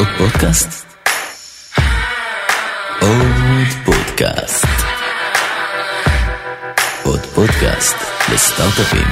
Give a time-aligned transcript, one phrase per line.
[0.00, 0.86] עוד פודקאסט?
[3.00, 4.66] עוד פודקאסט.
[7.04, 7.96] עוד פודקאסט
[8.32, 9.06] לסטארט-אפים.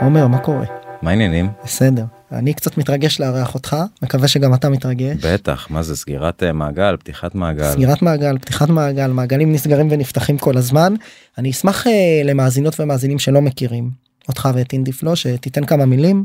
[0.00, 0.87] עומר, מה קורה?
[1.02, 1.48] מה העניינים?
[1.64, 2.04] בסדר.
[2.32, 5.24] אני קצת מתרגש לארח אותך, מקווה שגם אתה מתרגש.
[5.24, 7.72] בטח, מה זה סגירת אה, מעגל, פתיחת מעגל.
[7.72, 10.94] סגירת מעגל, פתיחת מעגל, מעגלים נסגרים ונפתחים כל הזמן.
[11.38, 11.90] אני אשמח uh,
[12.24, 13.90] למאזינות ומאזינים שלא מכירים
[14.28, 16.24] אותך ואת אינדיפלו, שתיתן כמה מילים,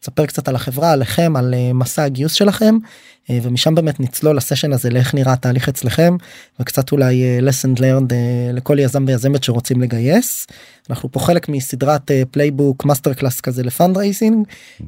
[0.00, 4.72] תספר קצת על החברה, עליכם, על uh, מסע הגיוס שלכם, uh, ומשם באמת נצלול לסשן
[4.72, 6.16] הזה לאיך נראה התהליך אצלכם,
[6.60, 8.14] וקצת אולי uh, lesson learned
[8.52, 10.46] לכל יזם ויזמת שרוצים לגייס.
[10.90, 14.46] אנחנו פה חלק מסדרת playbook master class כזה ל fundraising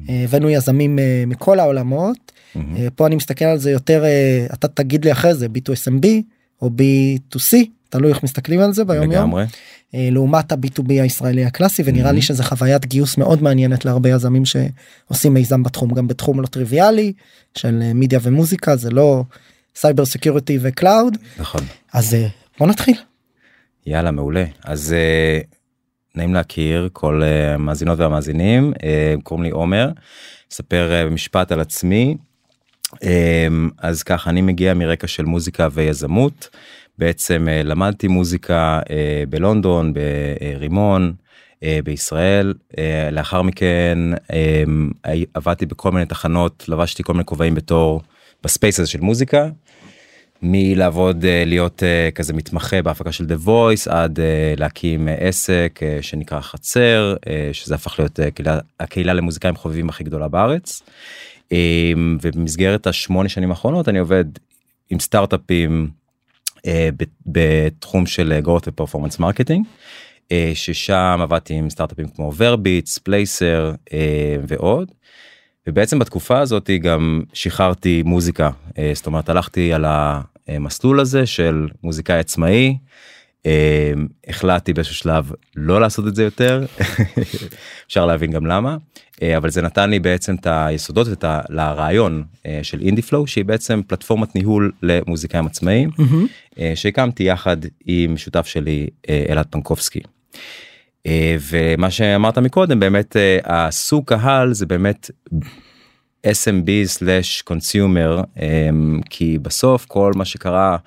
[0.09, 2.31] הבאנו יזמים מכל העולמות.
[2.95, 4.03] פה אני מסתכל על זה יותר
[4.53, 6.05] אתה תגיד לי אחרי זה b2smb
[6.61, 7.57] או b2c
[7.91, 9.45] תלוי איך מסתכלים על זה ביום יום לגמרי.
[9.45, 9.51] uh,
[10.11, 12.13] לעומת ה-b2b הישראלי הקלאסי ונראה Mhm.
[12.13, 17.13] לי שזה חוויית גיוס מאוד מעניינת להרבה יזמים שעושים מיזם בתחום גם בתחום לא טריוויאלי
[17.57, 19.23] של uh, מידיה ומוזיקה זה לא
[19.75, 21.61] cyber security ו cloud נכון.
[21.93, 22.17] אז uh,
[22.59, 22.95] בוא נתחיל.
[23.85, 24.45] יאללה, מעולה.
[24.63, 25.39] אז אה,
[26.15, 29.89] נעים להכיר כל אה, המאזינות והמאזינים, אה, קוראים לי עומר,
[30.53, 32.17] אספר אה, במשפט על עצמי.
[33.03, 33.47] אה,
[33.77, 36.49] אז ככה, אני מגיע מרקע של מוזיקה ויזמות.
[37.01, 41.13] בעצם אה, למדתי מוזיקה אה, בלונדון, ברימון,
[41.63, 42.53] אה, בישראל.
[43.11, 43.97] לאחר מכן
[45.03, 48.01] הי- עבדתי בכל מיני תחנות, לבשתי כל מיני כובעים בתור,
[48.43, 49.47] ב space הזה של מוזיקה.
[50.43, 51.83] מלעבוד להיות
[52.15, 54.19] כזה מתמחה בהפקה של The Voice עד
[54.57, 57.15] להקים עסק שנקרא חצר
[57.53, 60.81] שזה הפך להיות אה, קהילה, הקהילה למוזיקאים חובבים הכי גדולה בארץ.
[61.51, 61.91] אה,
[62.21, 64.25] ובמסגרת השמונה שנים האחרונות אני עובד
[64.89, 66.00] עם סטארט-אפים
[67.25, 69.65] בתחום של אה, growth ו performance marketing.
[70.31, 74.91] אה, ששם עבדתי עם סטארט-אפים כמו ורביטס, פלייסר אה, ועוד.
[75.67, 82.19] ובעצם בתקופה הזאת גם שחררתי מוזיקה אה, זאת אומרת הלכתי על המסלול הזה של מוזיקאי
[82.19, 82.77] עצמאי.
[83.45, 83.93] אה,
[84.27, 86.65] החלטתי באיזשהו שלב לא לעשות את זה יותר.
[87.87, 88.77] אפשר להבין גם למה.
[89.21, 93.27] אה, אבל זה נתן לי בעצם את היסודות ואת ה- לרעיון אה, של אינדי פלואו
[93.27, 95.89] שהיא בעצם פלטפורמת ניהול למוזיקאים עצמאיים
[96.59, 98.87] אה, שהקמתי יחד עם שותף שלי
[99.29, 99.99] אלעד פנקובסקי.
[101.39, 105.11] ומה שאמרת מקודם באמת הסוג קהל זה באמת
[106.27, 108.69] SMB/consumer אה,
[109.09, 110.77] כי בסוף כל מה שקרה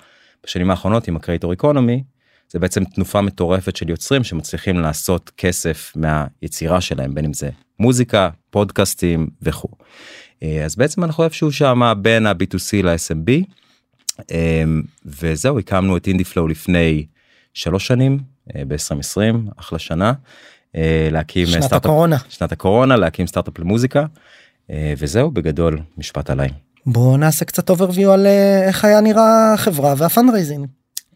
[0.45, 2.03] בשנים האחרונות עם הקרייטור איקונומי
[2.49, 8.29] זה בעצם תנופה מטורפת של יוצרים שמצליחים לעשות כסף מהיצירה שלהם בין אם זה מוזיקה
[8.49, 9.69] פודקאסטים וכו'.
[10.43, 13.31] אה, אז בעצם אנחנו איפשהו שם בין ה-B2C ל-SMB
[14.31, 17.05] אמ, וזהו הקמנו את IndieFlow לפני
[17.53, 18.19] שלוש שנים
[18.67, 20.13] ב-2020 אחלה שנה
[20.75, 22.17] אה, להקים שנת סטארט-אפ- הקורונה.
[22.29, 24.05] שנת הקורונה להקים סטארט-אפ למוזיקה
[24.69, 26.49] אה, וזהו בגדול משפט עליי
[26.85, 30.67] בוא נעשה קצת overview על אה, איך היה נראה החברה וה fundraising.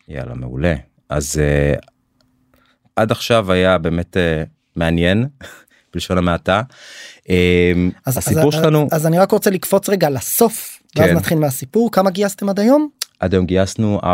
[0.08, 0.76] יאללה מעולה
[1.10, 1.74] אז אה,
[2.96, 4.44] עד עכשיו היה באמת אה,
[4.76, 5.28] מעניין
[5.94, 6.62] בלשון המעטה.
[7.30, 7.74] אה,
[8.06, 11.16] אז, הסיפור אז, שלנו אז אני רק רוצה לקפוץ רגע לסוף ואז כן.
[11.16, 14.08] נתחיל מהסיפור כמה גייסתם עד היום עד היום גייסנו 4.6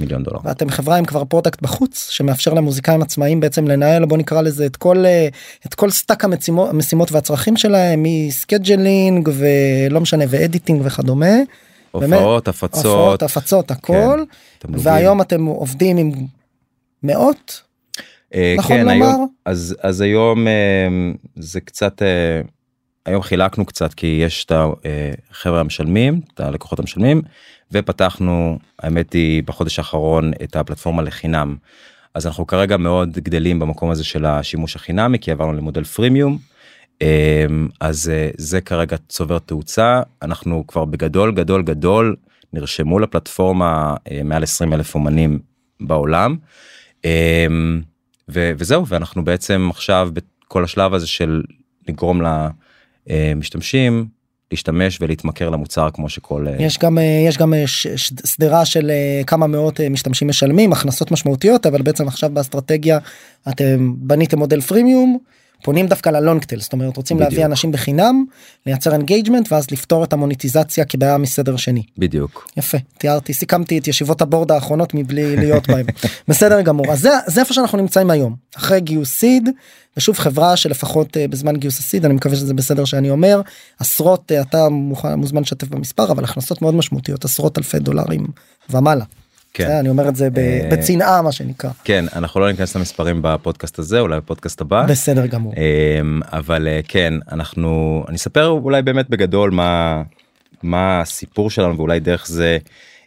[0.00, 0.38] מיליון דולר.
[0.44, 4.76] ואתם חברה עם כבר product בחוץ שמאפשר למוזיקאים עצמאיים בעצם לנהל בוא נקרא לזה את
[4.76, 5.28] כל אה,
[5.66, 11.34] את כל stack המשימות המשימות והצרכים שלהם מ scheduling ולא משנה ו editing וכדומה.
[11.94, 14.22] באמת, הופעות הפצות הופעות הפצות הכל
[14.58, 14.86] תמלוגים.
[14.86, 16.12] והיום אתם עובדים עם
[17.02, 17.62] מאות
[18.34, 19.06] אה, נכון כן, לומר?
[19.06, 20.88] היום, אז אז היום אה,
[21.36, 22.40] זה קצת אה,
[23.06, 24.52] היום חילקנו קצת כי יש את
[25.30, 27.22] החבר'ה המשלמים את הלקוחות המשלמים
[27.72, 31.56] ופתחנו האמת היא בחודש האחרון את הפלטפורמה לחינם.
[32.14, 36.38] אז אנחנו כרגע מאוד גדלים במקום הזה של השימוש החינמי כי עברנו למודל פרימיום.
[37.02, 37.46] אה,
[37.80, 42.16] אז אה, זה כרגע צובר תאוצה אנחנו כבר בגדול גדול גדול
[42.52, 45.38] נרשמו לפלטפורמה אה, מעל 20 אלף אומנים
[45.80, 46.36] בעולם.
[48.30, 51.42] ו- וזהו ואנחנו בעצם עכשיו בכל השלב הזה של
[51.88, 52.20] לגרום
[53.06, 54.06] למשתמשים
[54.50, 56.98] להשתמש ולהתמכר למוצר כמו שכל אה, יש גם
[57.28, 57.54] יש גם
[57.96, 58.90] שדרה של
[59.26, 62.98] כמה מאות משתמשים משלמים הכנסות משמעותיות אבל בעצם עכשיו באסטרטגיה
[63.48, 65.18] אתם בניתם מודל freemium
[65.62, 67.30] פונים דווקא ל long tail זאת אומרת רוצים בדיוק.
[67.32, 68.24] להביא אנשים בחינם
[68.66, 71.82] לייצר engagement ואז לפתור את המוניטיזציה כבעיה מסדר שני.
[71.98, 72.48] בדיוק.
[72.56, 75.86] יפה תיארתי סיכמתי את ישיבות ה board האחרונות מבלי להיות בהם
[76.28, 79.48] בסדר גמור אז זה זה איפה שאנחנו נמצאים היום אחרי גיוס סיד
[79.96, 83.40] ושוב חברה שלפחות אה, בזמן גיוס הסיד אני מקווה שזה בסדר שאני אומר
[83.78, 88.26] עשרות אה, אתה מוכן מוזמן לשתף במספר אבל הכנסות מאוד משמעותיות עשרות אלפי דולרים
[88.70, 89.04] ומעלה.
[89.58, 89.70] כן.
[89.70, 94.00] אני אומר את זה אה, בצנעה מה שנקרא כן אנחנו לא ניכנס למספרים בפודקאסט הזה
[94.00, 94.86] אולי בפודקאסט הבא.
[94.86, 95.54] בסדר גמור.
[95.56, 100.02] אמ, אבל אה, כן אנחנו אני אספר אולי באמת בגדול מה
[100.62, 102.58] מה הסיפור שלנו ואולי דרך זה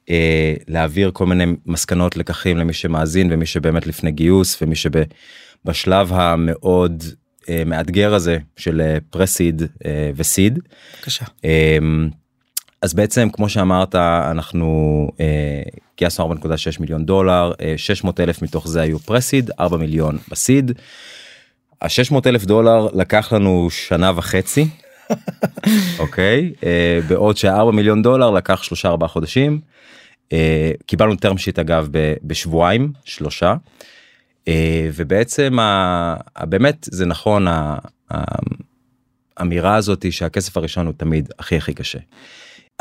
[0.10, 7.04] אה, להעביר כל מיני מסקנות לקחים למי שמאזין ומי שבאמת לפני גיוס ומי שבשלב המאוד
[7.66, 9.62] מאתגר הזה של פרסיד
[10.16, 10.60] וסיד.
[10.98, 11.26] בבקשה.
[12.82, 15.62] אז בעצם כמו שאמרת אנחנו אה,
[15.98, 16.38] גייסנו 4.6
[16.80, 20.72] מיליון דולר אה, 600 אלף מתוך זה היו פרסיד 4 מיליון בסיד.
[21.82, 24.68] ה-600 אלף דולר לקח לנו שנה וחצי
[26.00, 29.60] אוקיי אה, בעוד שה-4 מיליון דולר לקח שלושה ארבעה חודשים.
[30.34, 33.56] אה, קיבלנו term sheet אגב ב- בשבועיים שלושה.
[34.48, 37.48] אה, ובעצם ה- ה- באמת זה נכון
[39.38, 42.00] האמירה הזאת היא שהכסף הראשון הוא תמיד הכי הכי קשה.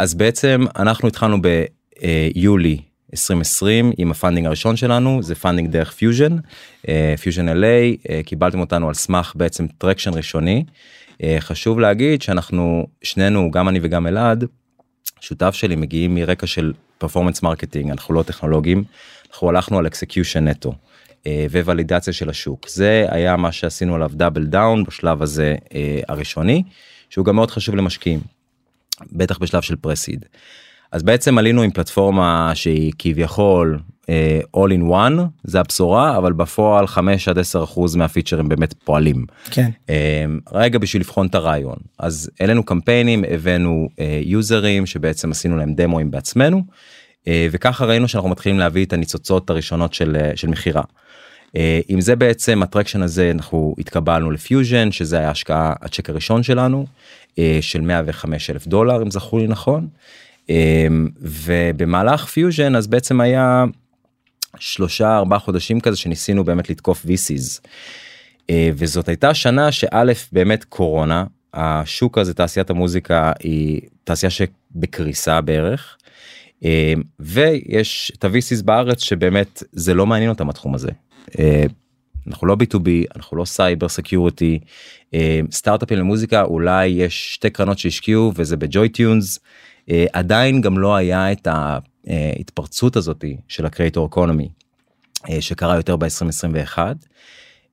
[0.00, 2.78] אז בעצם אנחנו התחלנו ביולי
[3.12, 6.36] 2020 עם ה funding הראשון שלנו זה funding דרך Fusion
[7.20, 7.64] Fusion LA
[8.10, 10.64] אה, קיבלתם אותנו על סמך בעצם traction ראשוני.
[11.22, 14.44] אה, חשוב להגיד שאנחנו שנינו גם אני וגם אלעד
[15.20, 18.84] שותף שלי מגיעים מרקע של performance marketing אנחנו לא טכנולוגים
[19.30, 20.74] אנחנו הלכנו על execution נטו.
[21.26, 26.62] אה, וולידציה של השוק זה היה מה שעשינו עליו double down בשלב הזה אה, הראשוני
[27.10, 28.39] שהוא גם מאוד חשוב למשקיעים.
[29.12, 30.24] בטח בשלב של pre-seed.
[30.92, 36.86] אז בעצם עלינו עם פלטפורמה שהיא כביכול אה, all in one זה הבשורה אבל בפועל
[36.86, 39.26] 5 עד 10 אחוז מהפיצ'רים באמת פועלים.
[39.50, 39.70] כן.
[39.90, 45.74] אה, רגע בשביל לבחון את הרעיון אז העלינו קמפיינים הבאנו אה, יוזרים שבעצם עשינו להם
[45.74, 46.62] דמוים בעצמנו
[47.28, 50.82] אה, וככה ראינו שאנחנו מתחילים להביא את הניצוצות הראשונות של, אה, של מכירה.
[51.56, 56.42] אה, עם זה בעצם ה traction הזה אנחנו התקבלנו לפיוז'ן שזה היה השקעה הצ'ק הראשון
[56.42, 56.86] שלנו
[57.38, 59.88] אה, של 105 אלף דולר אם זכור לי נכון.
[60.50, 60.86] אה,
[61.20, 63.64] ובמהלך פיוז'ן אז בעצם היה
[64.58, 67.68] שלושה ארבעה חודשים כזה שניסינו באמת לתקוף VCs.
[68.74, 71.24] וזאת הייתה שנה שא' באמת קורונה
[71.54, 75.96] השוק הזה תעשיית המוזיקה היא תעשייה שבקריסה בערך.
[77.20, 80.90] ויש את ה-VCs בארץ שבאמת זה לא מעניין אותם התחום הזה.
[81.38, 81.64] אה,
[82.26, 84.58] אנחנו לא b2b אנחנו לא cyber security
[85.50, 89.38] סטארט-אפים למוזיקה אולי יש שתי קרנות שהשקיעו וזה ב JoyTunes
[89.90, 91.48] אה, עדיין גם לא היה את
[92.06, 94.48] ההתפרצות הזאתי של ה creator economy
[95.30, 96.78] אה, שקרה יותר ב-2021.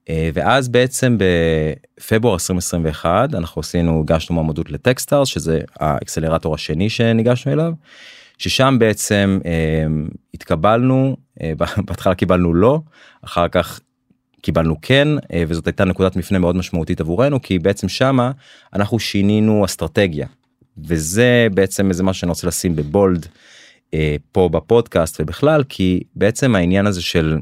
[0.09, 7.73] אה, ואז בעצם בפברואר 2021 אנחנו עשינו הגשנו מועמדות לטקסטארס שזה האקסלרטור השני שניגשנו אליו.
[8.37, 9.85] ששם בעצם אה,
[10.33, 11.51] התקבלנו אה,
[11.87, 12.79] בהתחלה קיבלנו לא
[13.21, 13.79] אחר כך
[14.41, 18.31] קיבלנו כן אה, וזאת הייתה נקודת מפנה מאוד משמעותית עבורנו כי בעצם שמה
[18.73, 20.27] אנחנו שינינו אסטרטגיה
[20.77, 23.25] וזה בעצם איזה משהו שאני רוצה לשים בבולד
[23.93, 27.37] אה, פה בפודקאסט ובכלל כי בעצם העניין הזה של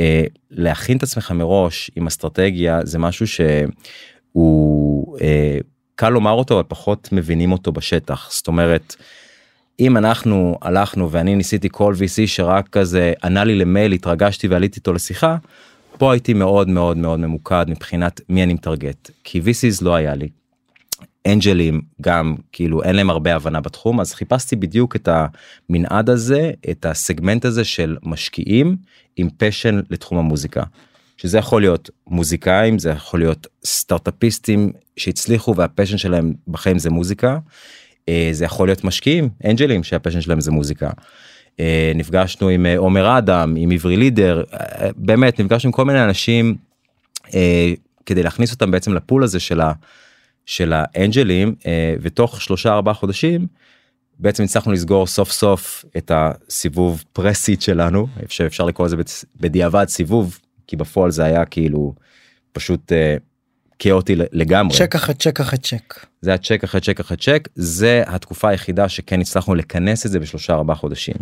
[0.00, 5.58] אה, להכין את עצמך מראש עם אסטרטגיה זה משהו שהוא אה,
[5.94, 8.96] קל לומר אותו אבל פחות מבינים אותו בשטח זאת אומרת.
[9.80, 14.92] אם אנחנו הלכנו ואני ניסיתי כל VC שרק כזה ענה לי למייל התרגשתי ועליתי איתו
[14.92, 15.36] לשיחה.
[15.98, 20.28] פה הייתי מאוד מאוד מאוד ממוקד מבחינת מי אני מטרגט כי VCs לא היה לי.
[21.26, 25.08] אנג'לים גם כאילו אין להם הרבה הבנה בתחום אז חיפשתי בדיוק את
[25.70, 28.76] המנעד הזה את הסגמנט הזה של משקיעים
[29.16, 30.62] עם passion לתחום המוזיקה.
[31.16, 37.38] שזה יכול להיות מוזיקאים זה יכול להיות סטארטאפיסטים שהצליחו וה passion שלהם בחיים זה מוזיקה.
[38.08, 40.90] אה, זה יכול להיות משקיעים אנג'לים שה passion שלהם זה מוזיקה.
[41.60, 44.42] אה, נפגשנו עם אה, עומר אדם עם עברי לידר
[44.96, 46.56] באמת נפגשנו עם כל מיני אנשים
[48.06, 49.72] כדי להכניס אותם בעצם ל pool הזה של ה...
[50.46, 51.54] של האנג'לים
[52.00, 53.46] ותוך שלושה ארבעה חודשים
[54.18, 58.96] בעצם הצלחנו לסגור סוף סוף את הסיבוב pre-seed שלנו שאפשר לקרוא לזה
[59.40, 61.94] בדיעבד סיבוב כי בפועל זה היה כאילו
[62.52, 62.92] פשוט
[63.84, 64.78] כאוטי לגמרי.
[64.78, 66.06] צ'ק אחרי צ'ק אחרי צ'ק.
[66.20, 70.52] זה הצ'ק אחרי צ'ק אחרי צ'ק זה התקופה היחידה שכן הצלחנו לכנס את זה בשלושה
[70.52, 71.14] ארבעה חודשים.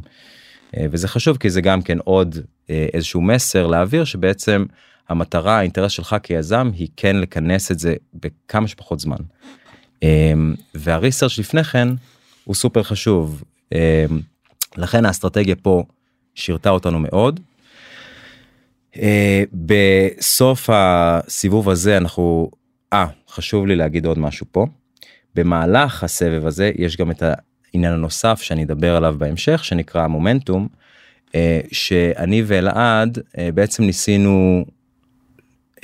[0.77, 2.39] וזה חשוב כי זה גם כן עוד
[2.69, 4.65] איזשהו מסר להעביר שבעצם
[5.09, 9.17] המטרה האינטרס שלך כיזם היא כן לכנס את זה בכמה שפחות זמן.
[10.75, 11.89] והריסרצ' לפני כן
[12.45, 13.43] הוא סופר חשוב
[14.77, 15.85] לכן האסטרטגיה פה
[16.35, 17.41] שירתה אותנו מאוד.
[19.53, 22.51] בסוף הסיבוב הזה אנחנו
[22.93, 24.67] אה, חשוב לי להגיד עוד משהו פה.
[25.35, 30.69] במהלך הסבב הזה יש גם את העניין הנוסף שאני אדבר עליו בהמשך שנקרא מומנטום.
[31.35, 34.65] אה, שאני ואלעד אה, בעצם ניסינו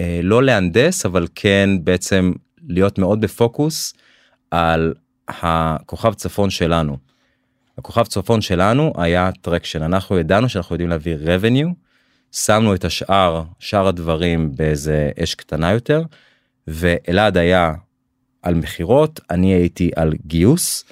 [0.00, 2.32] אה, לא להנדס אבל כן בעצם
[2.68, 3.94] להיות מאוד בפוקוס
[4.50, 4.94] על
[5.28, 6.96] הכוכב צפון שלנו.
[7.78, 11.68] הכוכב צפון שלנו היה traction אנחנו ידענו שאנחנו יודעים להביא revenue
[12.32, 16.02] שמנו את השאר שאר הדברים באיזה אש קטנה יותר
[16.66, 17.74] ואלעד היה
[18.42, 20.84] על מכירות אני הייתי על גיוס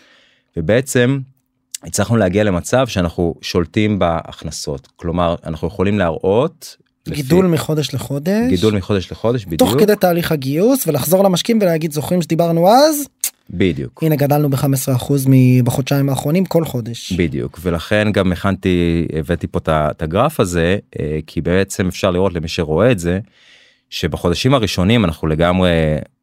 [0.57, 1.19] ובעצם
[1.83, 4.88] הצלחנו להגיע למצב שאנחנו שולטים בהכנסות.
[4.97, 6.76] כלומר אנחנו יכולים להראות
[7.09, 7.55] גידול לפי...
[7.55, 8.49] מחודש לחודש?
[8.49, 9.61] גידול מחודש לחודש בדיוק.
[9.61, 13.09] תוך כדי תהליך הגיוס ולחזור למשקיעים ולהגיד זוכרים שדיברנו אז
[13.50, 15.12] בדיוק הנה גדלנו ב-15%
[15.65, 21.41] בחודשיים האחרונים כל חודש בדיוק ולכן גם הכנתי הבאתי פה את הגרף הזה אה, כי
[21.41, 23.21] בעצם אפשר לראות למי שרואה את זה
[23.91, 25.71] שבחודשים הראשונים אנחנו לגמרי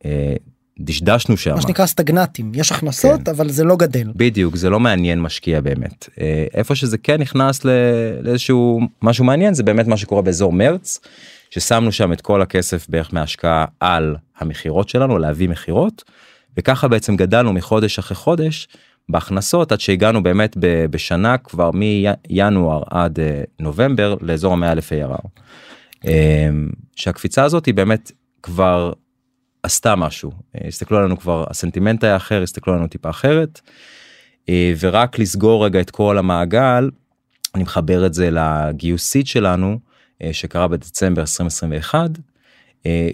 [0.06, 0.36] אה,
[0.80, 1.56] דשדשנו שם.
[1.56, 3.32] מה שנקרא סטגנטים יש הכנסות כן.
[3.32, 4.12] אבל זה לא גדל.
[4.16, 7.66] בדיוק זה לא מעניין משקיע באמת אה, איפה שזה כן נכנס
[8.22, 11.00] לאיזשהו משהו מעניין זה באמת מה שקורה באזור מרץ
[11.50, 16.04] ששמנו שם את כל הכסף בערך מהשקעה על המכירות שלנו להביא מכירות
[16.58, 18.68] וככה בעצם גדלנו מחודש אחרי חודש
[19.10, 20.58] בהכנסות עד שהגענו באמת
[20.90, 25.28] בשנה כבר מינואר עד אה, נובמבר לאזור המאה אלף ARR.
[26.08, 26.50] אה,
[26.96, 28.12] שהקפיצה הזאת היא באמת
[28.44, 28.94] כבר
[29.64, 30.32] עשתה משהו.
[30.56, 33.62] אה, הסתכלו עלינו כבר הסנטימנט היה אחר הסתכלו עלינו טיפה אחרת.
[34.50, 36.90] אה, ורק לסגור רגע את כל המעגל
[37.56, 39.80] אני מחבר את זה לגיוס seed שלנו
[40.32, 42.10] שקרה בדצמבר 2021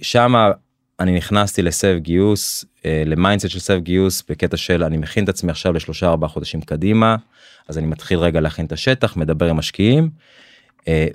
[0.01, 0.51] שם
[0.99, 5.51] אני נכנסתי לסבב גיוס ל mindset של סבב גיוס בקטע של אני מכין את עצמי
[5.51, 7.15] עכשיו לשלושה ארבעה חודשים קדימה
[7.67, 10.09] אז אני מתחיל רגע להכין את השטח מדבר עם משקיעים.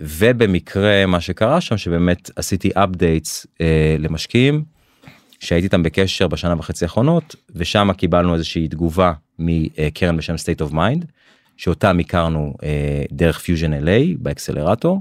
[0.00, 3.46] ובמקרה מה שקרה שם שבאמת עשיתי updates
[3.98, 4.64] למשקיעים
[5.40, 11.06] שהייתי איתם בקשר בשנה וחצי האחרונות ושם קיבלנו איזושהי תגובה מקרן בשם state of mind
[11.56, 15.00] שאותם הכרנו אה, דרך פיוז'ן LA באקסלרטור.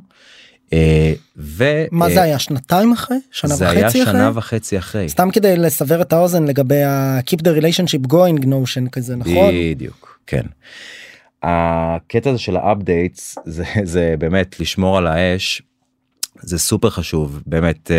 [0.73, 1.63] אה, ו...
[1.91, 3.17] מה זה היה שנתיים אחרי?
[3.31, 4.03] שנה זה וחצי היה אחרי?
[4.05, 5.09] שנה וחצי אחרי.
[5.09, 9.51] סתם כדי לסבר את האוזן לגבי ה- keep the relationship going notion כזה נכון?
[9.53, 10.43] בדיוק כן.
[11.43, 15.61] הקטע הזה של ה updates זה זה באמת לשמור על האש
[16.41, 17.41] זה סופר חשוב.
[17.45, 17.91] באמת.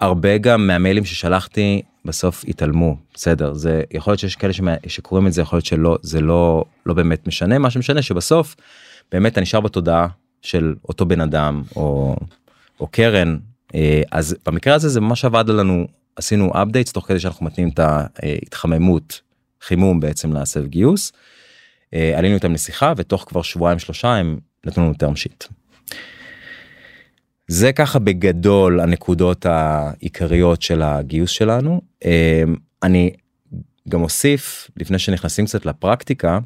[0.00, 3.54] הרבה גם מהמיילים ששלחתי בסוף התעלמו בסדר?
[3.54, 4.52] זה יכול להיות שיש כאלה
[4.86, 7.58] שקוראים את זה יכול להיות שלא זה לא לא באמת משנה.
[7.58, 8.56] מה שמשנה שבסוף
[9.12, 10.06] באמת אתה נשאר בתודעה
[10.44, 12.16] של אותו בן אדם או
[12.80, 13.36] או קרן
[13.74, 15.86] אה, אז במקרה הזה זה ממש עבד לנו
[16.16, 19.20] עשינו updates תוך כדי שאנחנו מתנים את ההתחממות
[19.60, 21.12] חימום בעצם להסב גיוס.
[21.94, 25.48] אה, עלינו איתם לשיחה ותוך כבר שבועיים שלושה הם נתנו לנו term sheet.
[27.48, 31.80] זה ככה בגדול הנקודות העיקריות של הגיוס שלנו.
[32.82, 33.12] אני
[33.88, 36.38] גם אוסיף לפני שנכנסים קצת לפרקטיקה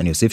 [0.00, 0.32] אני אוסיף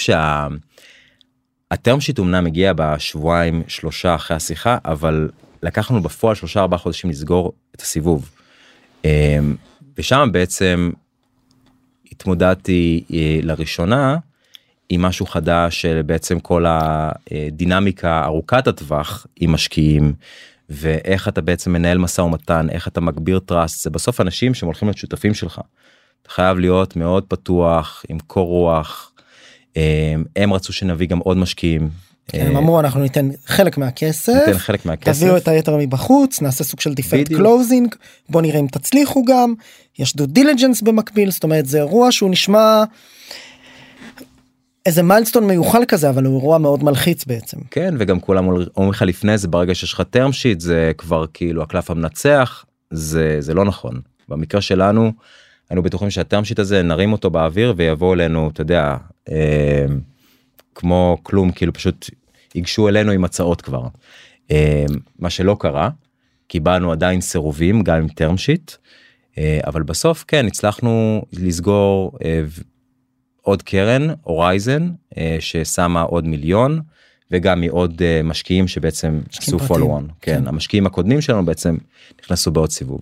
[1.72, 5.30] שהטרם שיט אמנם מגיע בשבועיים שלושה אחרי השיחה אבל
[5.64, 8.30] לקחנו בפועל שלושה ארבעה חודשים לסגור את הסיבוב.
[9.06, 9.56] אמ,
[9.98, 10.92] ושם בעצם
[12.12, 14.18] התמודדתי אה, לראשונה
[14.90, 20.14] עם משהו חדש של בעצם כל הדינמיקה ארוכת הטווח עם משקיעים
[20.70, 24.88] ואיך אתה בעצם מנהל משא ומתן איך אתה מגביר trust זה בסוף אנשים שהם הולכים
[24.88, 25.62] להיות שותפים שלך.
[26.22, 29.11] אתה חייב להיות מאוד פתוח עם קור רוח.
[29.76, 31.90] הם, הם רצו שנביא גם עוד משקיעים.
[32.28, 36.64] כן, הם אמרו אנחנו ניתן חלק מהכסף, ניתן חלק מהכסף, תביאו את היתר מבחוץ, נעשה
[36.64, 37.96] סוג של deferred closing,
[38.30, 39.54] בוא נראה אם תצליחו גם,
[40.00, 42.84] יש due diligence במקביל, זאת אומרת זה אירוע שהוא נשמע
[44.86, 47.58] איזה milestone מיוחל כזה אבל הוא אירוע מאוד מלחיץ בעצם.
[47.72, 51.64] כן וגם כולם אומרים לך לפני זה ברגע שיש לך term sheet זה כבר כאילו
[51.64, 52.66] הקלף המנצח.
[52.92, 54.02] זה זה לא נכון.
[54.30, 55.12] במקרה שלנו
[55.70, 58.96] היינו בטוחים שה term sheet הזה נרים אותו באוויר ויבוא אלינו אתה יודע
[59.30, 59.86] אה,
[60.76, 62.10] כמו כלום כאילו פשוט
[62.56, 63.88] ייגשו אלינו עם הצעות כבר
[64.52, 64.86] אה,
[65.20, 65.90] מה שלא קרה
[66.48, 68.78] קיבלנו עדיין סירובים גם עם term sheet.
[69.38, 72.44] אה, אבל בסוף כן הצלחנו לסגור אה,
[73.42, 76.82] עוד קרן הורייזן אה, ששמה עוד מיליון
[77.32, 80.36] וגם מעוד אה, משקיעים שבעצם עשו פולו כן.
[80.42, 81.78] כן המשקיעים הקודמים שלנו בעצם
[82.22, 83.02] נכנסו בעוד סיבוב.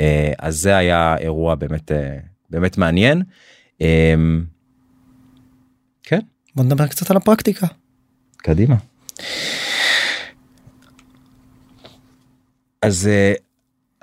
[0.00, 1.92] אה, אז זה היה אירוע באמת
[2.50, 3.22] באמת מעניין.
[6.02, 6.20] כן.
[6.54, 7.66] בוא נדבר קצת על הפרקטיקה.
[8.36, 8.76] קדימה.
[12.82, 13.08] אז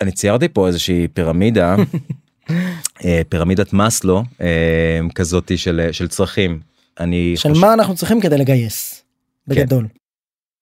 [0.01, 1.75] אני ציירתי פה איזושהי פירמידה
[3.05, 6.59] אה, פירמידת מאסלו אה, כזאתי של של צרכים.
[6.99, 7.61] אני של חושב...
[7.61, 9.03] מה אנחנו צריכים כדי לגייס.
[9.47, 9.87] בגדול.
[9.87, 9.99] כן.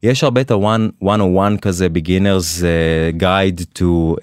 [0.04, 4.22] יש הרבה את ה-101 כזה beginners uh, guide to uh,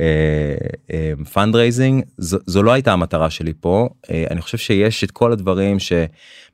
[0.88, 5.32] uh, fundraising זו, זו לא הייתה המטרה שלי פה uh, אני חושב שיש את כל
[5.32, 5.78] הדברים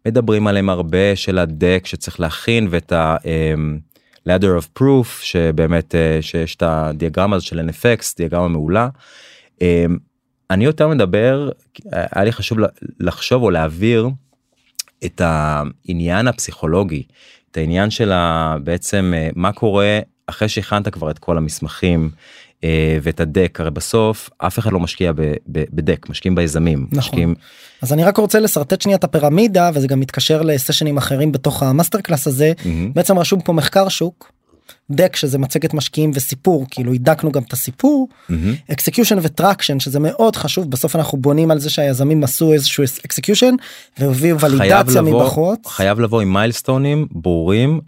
[0.04, 3.16] שמדברים עליהם הרבה של הדק שצריך להכין ואת ה...
[3.16, 3.90] um,
[4.28, 8.88] ladder of proof שבאמת uh, שיש את הדיאגרמה של NFX דיאגרמה מעולה.
[9.54, 9.62] Um,
[10.50, 11.50] אני יותר מדבר
[11.92, 12.58] היה לי חשוב
[13.00, 14.08] לחשוב או להעביר
[15.04, 17.02] את העניין הפסיכולוגי
[17.50, 18.12] את העניין של
[18.64, 19.98] בעצם אה, מה קורה
[20.30, 22.10] אחרי שהכנת כבר את כל המסמכים
[22.64, 25.12] אה, ואת הדק הרי בסוף אף אחד לא משקיע
[25.46, 26.98] בדק משקיעים ביזמים נכון.
[26.98, 27.34] משקיעים.
[27.82, 31.68] אז אני רק רוצה לשרטט שנייה את הפירמידה וזה גם מתקשר לסשנים אחרים בתוך ה
[31.68, 32.68] master class הזה mm-hmm.
[32.94, 34.32] בעצם רשום פה מחקר שוק
[34.90, 38.08] deck שזה מצגת משקיעים וסיפור כאילו הידקנו גם את הסיפור
[38.72, 39.22] execution mm-hmm.
[39.22, 43.54] ו traction שזה מאוד חשוב בסוף אנחנו בונים על זה שהיזמים עשו איזשהו execution
[43.98, 47.80] והביאו ולידציה מבחוץ חייב לבוא עם מיילסטונים ברורים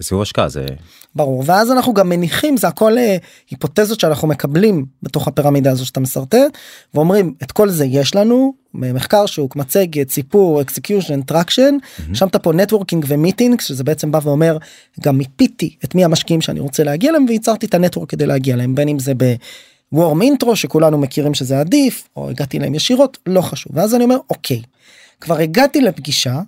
[0.00, 0.66] לסיבוב השקעה זה
[1.14, 3.16] ברור ואז אנחנו גם מניחים זה הכל אה,
[3.50, 6.58] היפותזות שאנחנו מקבלים בתוך הפירמידה הזו שאתה מסרטט
[6.94, 11.76] ואומרים את כל זה יש לנו מחקר שוק מצגת סיפור execution traction
[12.14, 14.58] שם אתה פה networking ו meeting שזה בעצם בא ואומר
[15.00, 18.56] גם מיפיתי את מי המשקיעים שאני רוצה להגיע להם וייצרתי את ה network כדי להגיע
[18.56, 19.34] להם בין אם זה ב...
[19.92, 23.72] warm intro שכולנו מכירים שזה עדיף או הגעתי להם ישירות לא חשוב.
[23.76, 24.62] ואז אני אומר אוקיי
[25.20, 26.40] כבר הגעתי לפגישה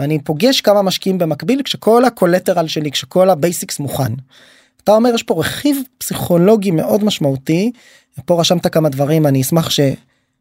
[0.00, 4.12] אני פוגש כמה משקיעים במקביל כשכל ה collateral שלי כשכל ה basics מוכן.
[4.84, 7.72] אתה אומר יש פה רכיב פסיכולוגי מאוד משמעותי
[8.26, 9.80] פה רשמת כמה דברים אני אשמח ש,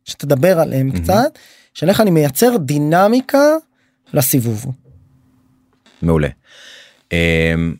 [0.05, 1.01] שתדבר עליהם mm-hmm.
[1.01, 1.39] קצת
[1.73, 3.43] של איך אני מייצר דינמיקה
[4.13, 4.65] לסיבוב.
[6.01, 6.27] מעולה.
[7.11, 7.75] אמ,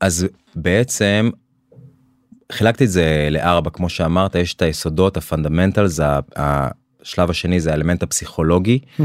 [0.00, 1.30] אז בעצם
[2.52, 6.00] חילקתי את זה לארבע כמו שאמרת יש את היסודות ה fundamentals
[7.06, 9.02] השלב השני זה האלמנט הפסיכולוגי mm-hmm.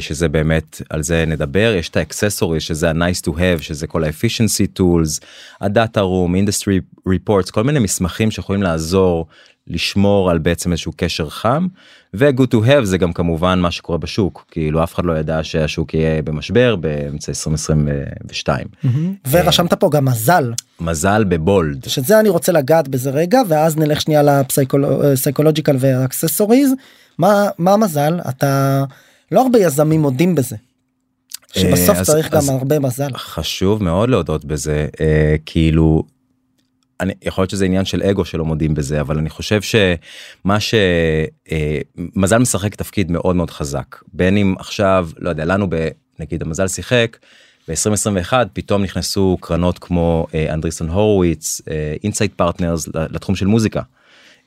[0.00, 4.04] שזה באמת על זה נדבר יש את ה accessory שזה ה-nice to have שזה כל
[4.04, 5.24] ה-efficiency tools
[5.60, 9.26] ה data room industry reports כל מיני מסמכים שיכולים לעזור
[9.66, 11.66] לשמור על בעצם איזשהו קשר חם
[12.14, 15.94] ו-good to have זה גם כמובן מה שקורה בשוק כאילו אף אחד לא ידע שהשוק
[15.94, 18.66] יהיה במשבר באמצע 2022.
[18.66, 18.88] Mm-hmm.
[19.30, 20.52] ורשמת פה גם מזל.
[20.80, 21.84] מזל ב bold.
[21.88, 26.72] שזה אני רוצה לגעת בזה רגע ואז נלך שנייה ל psychological ו accessories
[27.18, 28.84] מה מה המזל אתה
[29.32, 30.56] לא הרבה יזמים מודים בזה.
[31.58, 33.08] שבסוף אז, צריך אז גם הרבה מזל.
[33.14, 36.02] חשוב מאוד להודות בזה אה, כאילו
[37.00, 42.34] אני יכול להיות שזה עניין של אגו שלא מודים בזה אבל אני חושב שמה שמזל
[42.36, 45.66] אה, משחק תפקיד מאוד מאוד חזק בין אם עכשיו לא יודע לנו
[46.18, 47.16] נגיד המזל שיחק.
[47.68, 51.60] ב-2021 פתאום נכנסו קרנות כמו אה, אנדריסן הורוביץ
[52.04, 53.80] אינסייט פרטנרס לתחום של מוזיקה.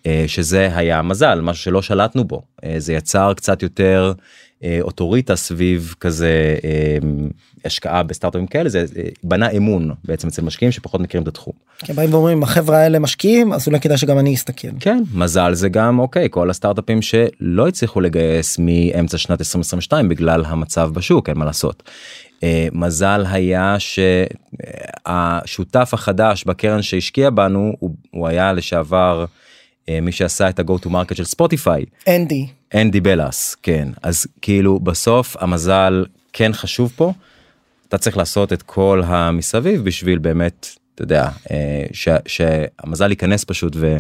[0.06, 4.14] אה, שזה היה מזל משהו שלא שלטנו בו אה, זה יצר קצת יותר
[4.64, 6.56] אה, אוטוריטה סביב כזה
[7.66, 8.86] השקעה בסטארטאפים כאלה זה
[9.24, 11.54] בנה אמון בעצם אצל משקיעים שפחות מכירים את התחום.
[11.80, 14.68] כן, באים ואומרים החברה האלה משקיעים אז אולי כדאי שגם אני אסתכל.
[14.80, 20.90] כן מזל זה גם אוקיי כל הסטארטאפים שלא הצליחו לגייס מאמצע שנת 2022 בגלל המצב
[20.94, 21.90] בשוק אין מה לעשות.
[22.72, 23.76] מזל היה
[25.06, 29.26] שהשותף החדש בקרן שהשקיע בנו הוא, הוא היה לשעבר.
[29.90, 31.86] אה, מי שעשה את ה-go to market של ספוטיפיי.
[32.08, 32.48] אנדי.
[32.76, 33.88] אנדי בלאס, כן.
[34.04, 37.14] אז כאילו בסוף המזל כן חשוב פה.
[37.88, 43.74] אתה צריך לעשות את כל המסביב בשביל באמת, אתה יודע, אה, ש, שהמזל ייכנס פשוט
[43.76, 43.98] ו...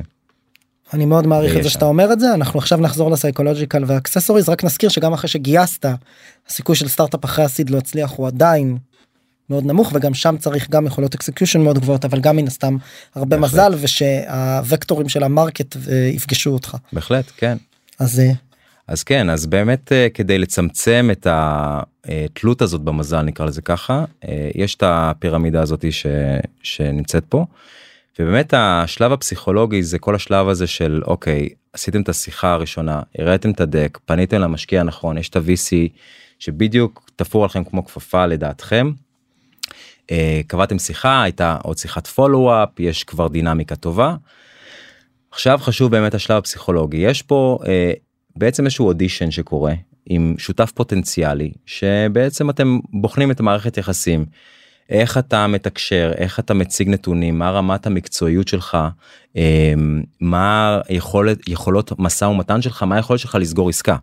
[0.94, 3.93] אני מאוד מעריך את זה שאתה אומר את זה אנחנו עכשיו נחזור ל psychological ו
[3.93, 5.86] accessories רק נזכיר שגם אחרי שגייסת
[6.50, 8.78] הסיכוי של סטארט-אפ אחרי ה seed לא הצליח הוא עדיין
[9.50, 12.78] מאוד נמוך וגם שם צריך גם יכולות execution מאוד גבוהות אבל גם מן הסתם
[13.16, 13.54] הרבה בהחלט.
[13.54, 16.78] מזל ושהווקטורים של המרקט אה, יפגשו אותך.
[16.94, 17.58] בהחלט כן.
[18.00, 18.32] אז אה,
[18.88, 24.06] אז כן אז באמת אה, כדי לצמצם את התלות הזאת במזל נקרא לזה ככה
[24.56, 26.06] יש את הפירמידה הזאת ש,
[26.64, 27.46] שנמצאת פה.
[28.20, 33.62] ובאמת השלב הפסיכולוגי זה כל השלב הזה של אוקיי עשיתם את השיחה הראשונה הראיתם את
[33.62, 35.90] הדק פניתם למשקיע הנכון יש את ה-VC
[36.40, 38.92] שבדיוק תפור עליכם כמו כפפה לדעתכם
[40.48, 44.16] קבעתם שיחה הייתה עוד שיחת follow-up יש כבר דינמיקה טובה.
[45.32, 47.92] עכשיו חשוב באמת השלב הפסיכולוגי יש פה אה,
[48.36, 49.74] בעצם איזשהו אודישן שקורה
[50.06, 54.26] עם שותף פוטנציאלי שבעצם אתם בוחנים את המערכת יחסים.
[54.90, 58.78] איך אתה מתקשר איך אתה מציג נתונים מה רמת המקצועיות שלך
[59.38, 59.74] אה,
[60.22, 63.96] מה יכולת יכולות משא ומתן שלך מה היכולת שלך לסגור עסקה.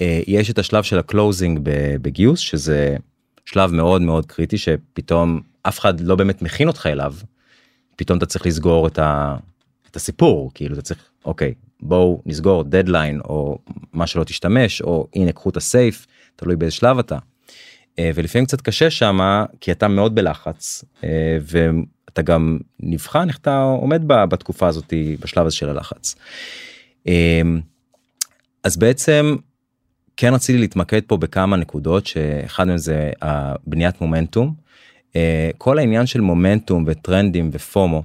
[0.00, 1.60] אה, יש את השלב של ה closing
[2.02, 2.96] בגיוס שזה
[3.46, 7.14] שלב מאוד מאוד קריטי שפתאום אף אחד לא באמת מכין אותך אליו.
[7.96, 9.36] פתאום אתה צריך לסגור את, ה,
[9.90, 13.58] את הסיפור כאילו אתה צריך אוקיי בואו נסגור דדליין או
[13.92, 16.06] מה שלא תשתמש או הנה קחו את הסייף
[16.36, 17.18] תלוי באיזה שלב אתה.
[17.98, 23.62] אה, ולפעמים קצת קשה שמה כי אתה מאוד בלחץ אה, ואתה גם נבחן איך אתה
[23.62, 26.14] עומד בתקופה הזאת בשלב הזה של הלחץ.
[27.08, 27.42] אה,
[28.64, 29.36] אז בעצם
[30.16, 34.54] כן רציתי להתמקד פה בכמה נקודות שאחד מהם זה הבניית מומנטום.
[35.16, 38.02] אה, כל העניין של מומנטום וטרנדים ופומו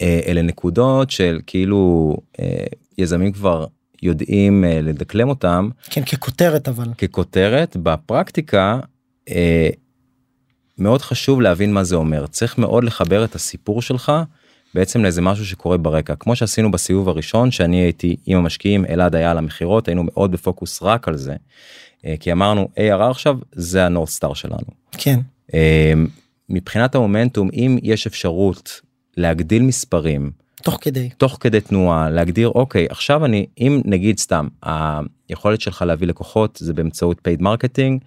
[0.00, 2.64] אה, אלה נקודות של כאילו אה,
[2.98, 3.66] יזמים כבר
[4.02, 5.68] יודעים אה, לדקלם אותם.
[5.90, 6.94] כן ככותרת אבל.
[6.98, 8.80] ככותרת בפרקטיקה
[9.28, 9.68] אה,
[10.78, 12.26] מאוד חשוב להבין מה זה אומר.
[12.26, 14.12] צריך מאוד לחבר את הסיפור שלך
[14.74, 16.14] בעצם לאיזה משהו שקורה ברקע.
[16.20, 20.82] כמו שעשינו בסיבוב הראשון שאני הייתי עם המשקיעים אלעד היה על המכירות היינו מאוד בפוקוס
[20.82, 21.34] רק על זה
[22.06, 24.66] אה, כי אמרנו ARR עכשיו זה הנורד סטאר שלנו.
[24.92, 25.20] כן.
[25.54, 25.92] אה,
[26.48, 28.80] מבחינת המומנטום אם יש אפשרות
[29.16, 30.30] להגדיל מספרים
[30.62, 31.08] תוך כדי.
[31.18, 36.74] תוך כדי תנועה להגדיר אוקיי עכשיו אני אם נגיד סתם היכולת שלך להביא לקוחות זה
[36.74, 38.04] באמצעות paid marketing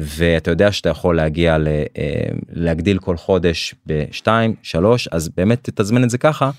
[0.00, 6.04] ואתה יודע שאתה יכול להגיע ל, אה, להגדיל כל חודש בשתיים שלוש אז באמת תתזמן
[6.04, 6.50] את זה ככה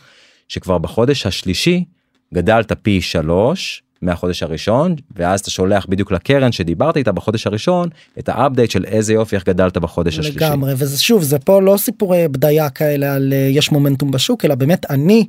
[0.47, 1.85] שכבר בחודש השלישי
[2.33, 8.29] גדלת פי שלוש מהחודש הראשון ואז אתה שולח בדיוק לקרן שדיברת איתה בחודש הראשון את
[8.29, 10.39] האפדייט של איזה יופי איך גדלת בחודש השלישי.
[10.39, 14.55] לגמרי וזה שוב זה פה לא סיפורי בדיה כאלה על אה, יש מומנטום בשוק אלא
[14.55, 15.27] באמת אני.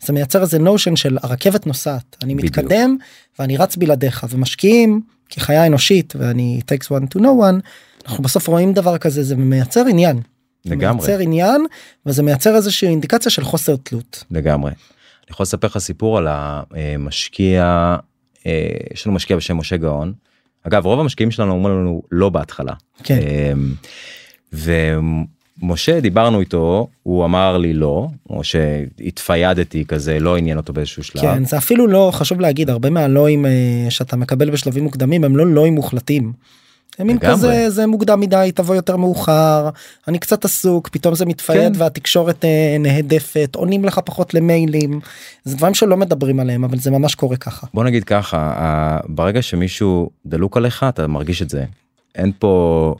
[0.00, 2.58] זה מייצר איזה נושן של הרכבת נוסעת אני בדיוק.
[2.58, 2.96] מתקדם
[3.38, 5.00] ואני רץ בלעדיך ומשקיעים
[5.34, 7.60] כחיה אנושית ואני takes one to no one
[8.06, 10.20] אנחנו בסוף רואים דבר כזה זה מייצר עניין.
[10.64, 11.06] לגמרי.
[11.06, 11.66] מייצר עניין
[12.06, 14.24] וזה מייצר איזושהי אינדיקציה של חוסר תלות.
[14.30, 14.70] לגמרי.
[14.70, 17.96] אני יכול לספר לך סיפור על המשקיע,
[18.46, 20.12] אה, יש לנו משקיע בשם משה גאון.
[20.62, 22.72] אגב רוב המשקיעים שלנו אומרים לנו לא בהתחלה.
[23.02, 23.18] כן.
[23.18, 23.52] אה,
[25.62, 31.22] ומשה דיברנו איתו הוא אמר לי לא או שהתפיידתי כזה לא עניין אותו באיזשהו שלב.
[31.22, 33.50] כן זה אפילו לא חשוב להגיד הרבה מהלואים אה,
[33.88, 36.32] שאתה מקבל בשלבים מוקדמים הם לא לואים מוחלטים.
[36.98, 37.18] הם מין.
[37.18, 39.68] כזה זה מוקדם מדי תבוא יותר מאוחר
[40.08, 41.82] אני קצת עסוק פתאום זה מתפייד כן.
[41.82, 45.00] והתקשורת אה, נהדפת עונים לך פחות למיילים
[45.44, 47.66] זה דברים שלא מדברים עליהם אבל זה ממש קורה ככה.
[47.74, 51.64] בוא נגיד ככה ברגע שמישהו דלוק עליך אתה מרגיש את זה
[52.14, 52.94] אין פה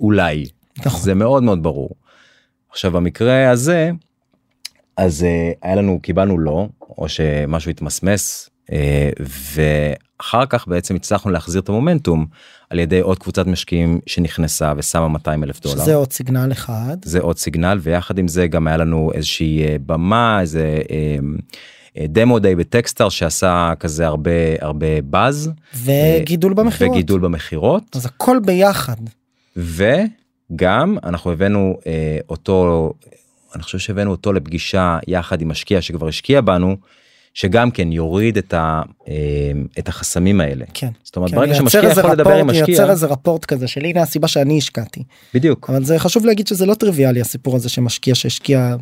[0.00, 0.46] אולי
[0.86, 1.00] נכון.
[1.00, 1.90] זה מאוד מאוד ברור.
[2.70, 3.90] עכשיו במקרה הזה
[4.96, 9.10] אז אה, היה לנו קיבלנו לא או שמשהו התמסמס אה,
[9.54, 12.26] ואחר כך בעצם הצלחנו להחזיר את המומנטום
[12.70, 15.84] על ידי עוד קבוצת משקיעים שנכנסה ושמה 200 אלף דולר.
[15.84, 16.96] זה עוד סיגנל אחד.
[17.04, 20.78] זה עוד סיגנל ויחד עם זה גם היה לנו איזושהי אה, במה איזה
[21.98, 25.50] דמו דיי בטקסטאר שעשה כזה הרבה הרבה באז
[25.84, 26.92] וגידול במכירות.
[26.92, 28.96] וגידול במכירות אז הכל ביחד.
[30.50, 32.92] וגם אנחנו הבאנו אה, אותו
[33.54, 36.76] אני חושב שהבאנו אותו לפגישה יחד עם משקיע שכבר השקיע בנו
[37.34, 39.14] שגם כן יוריד את, ה, אה,
[39.78, 40.64] את החסמים האלה.
[40.74, 40.90] כן.
[41.02, 43.84] זאת אומרת כן, ברגע שמשקיע יכול לדבר עם רפורט, משקיע ייצר איזה רפורט כזה של
[43.84, 45.02] הנה הסיבה שאני השקעתי.
[45.34, 48.76] בדיוק אבל זה חשוב להגיד שזה לא טריוויאלי הסיפור הזה שמשקיע שהשקיע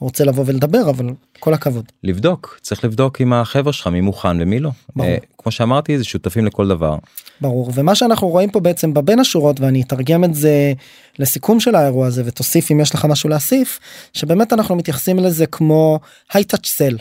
[0.00, 1.06] רוצה לבוא ולדבר אבל
[1.40, 1.84] כל הכבוד.
[2.04, 4.70] לבדוק צריך לבדוק עם החבר'ה שלך מי מוכן ומי לא.
[4.96, 5.08] ברור.
[5.08, 6.96] אה, כמו שאמרתי זה שותפים לכל דבר.
[7.40, 10.72] ברור ומה שאנחנו רואים פה בעצם בבין השורות ואני אתרגם את זה
[11.18, 13.80] לסיכום של האירוע הזה ותוסיף אם יש לך משהו להוסיף
[14.12, 16.00] שבאמת אנחנו מתייחסים לזה כמו
[16.32, 16.96] היי טאץ' סל.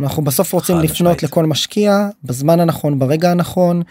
[0.00, 1.22] אנחנו בסוף רוצים לפנות משמעית.
[1.22, 3.82] לכל משקיע בזמן הנכון ברגע הנכון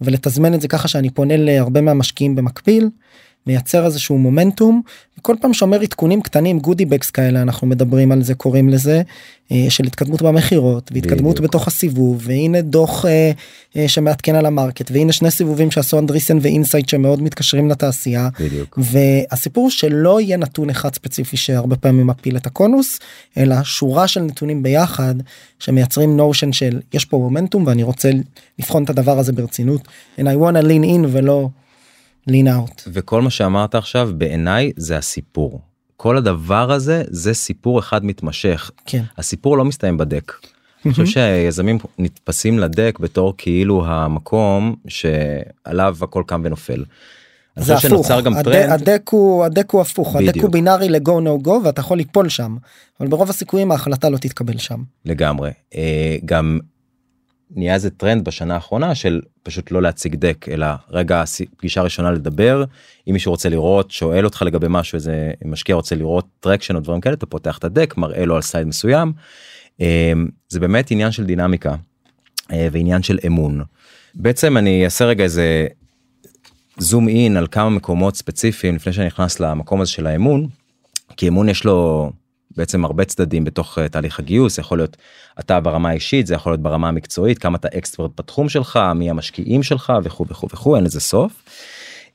[0.00, 2.88] ולתזמן את זה ככה שאני פונה להרבה מהמשקיעים במקביל.
[3.46, 4.82] מייצר איזשהו מומנטום
[5.18, 9.02] וכל פעם שאומר עדכונים קטנים גודי בקס כאלה אנחנו מדברים על זה קוראים לזה
[9.52, 11.48] אה, של התקדמות במכירות והתקדמות בדיוק.
[11.48, 13.30] בתוך הסיבוב והנה דוח אה,
[13.76, 18.78] אה, שמעדכן על ה market והנה שני סיבובים שעשו אנדריסן ואינסייט שמאוד מתקשרים לתעשייה בדיוק.
[18.82, 22.98] והסיפור שלא יהיה נתון אחד ספציפי שהרבה פעמים מפיל את הקונוס
[23.36, 25.14] אלא שורה של נתונים ביחד
[25.58, 28.10] שמייצרים notion של יש פה מומנטום ואני רוצה
[28.58, 31.48] לבחון את הדבר הזה ברצינות and I wanna lean in ולא
[32.30, 32.82] lean out.
[32.92, 35.60] וכל מה שאמרת עכשיו בעיניי זה הסיפור.
[35.96, 38.70] כל הדבר הזה זה סיפור אחד מתמשך.
[38.86, 39.02] כן.
[39.18, 40.32] הסיפור לא מסתיים ב deck.
[40.84, 46.84] אני חושב שיזמים נתפסים ל deck בתור כאילו המקום שעליו הכל קם ונופל.
[47.58, 50.44] זה הפוך, הד- טרנד, הדק הוא הדק הוא הפוך, הדק בדיוק.
[50.44, 52.56] הוא בינארי ל go no go ואתה יכול ליפול שם,
[53.00, 54.82] אבל ברוב הסיכויים ההחלטה לא תתקבל שם.
[55.04, 55.50] לגמרי.
[55.74, 56.58] אה, גם
[57.50, 61.24] נהיה איזה טרנד בשנה האחרונה של פשוט לא להציג deck אלא רגע
[61.56, 62.64] פגישה ראשונה לדבר
[63.08, 67.00] אם מישהו רוצה לראות שואל אותך לגבי משהו איזה משקיע רוצה לראות traction או דברים
[67.00, 69.12] כאלה אתה פותח את ה deck מראה לו על slide מסוים.
[69.80, 70.12] אה,
[70.48, 71.74] זה באמת עניין של דינמיקה
[72.52, 73.62] אה, ועניין של אמון.
[74.14, 75.66] בעצם אני אעשה רגע איזה
[76.78, 80.48] זום אין על כמה מקומות ספציפיים לפני שאני נכנס למקום הזה של האמון.
[81.16, 82.10] כי אמון יש לו
[82.56, 84.58] בעצם הרבה צדדים בתוך אה, תהליך הגיוס.
[84.58, 84.96] יכול להיות
[85.40, 89.62] אתה ברמה האישית זה יכול להיות ברמה המקצועית כמה אתה אקספרט בתחום שלך מי המשקיעים
[89.62, 91.42] שלך וכו' וכו' וכו' אין לזה סוף.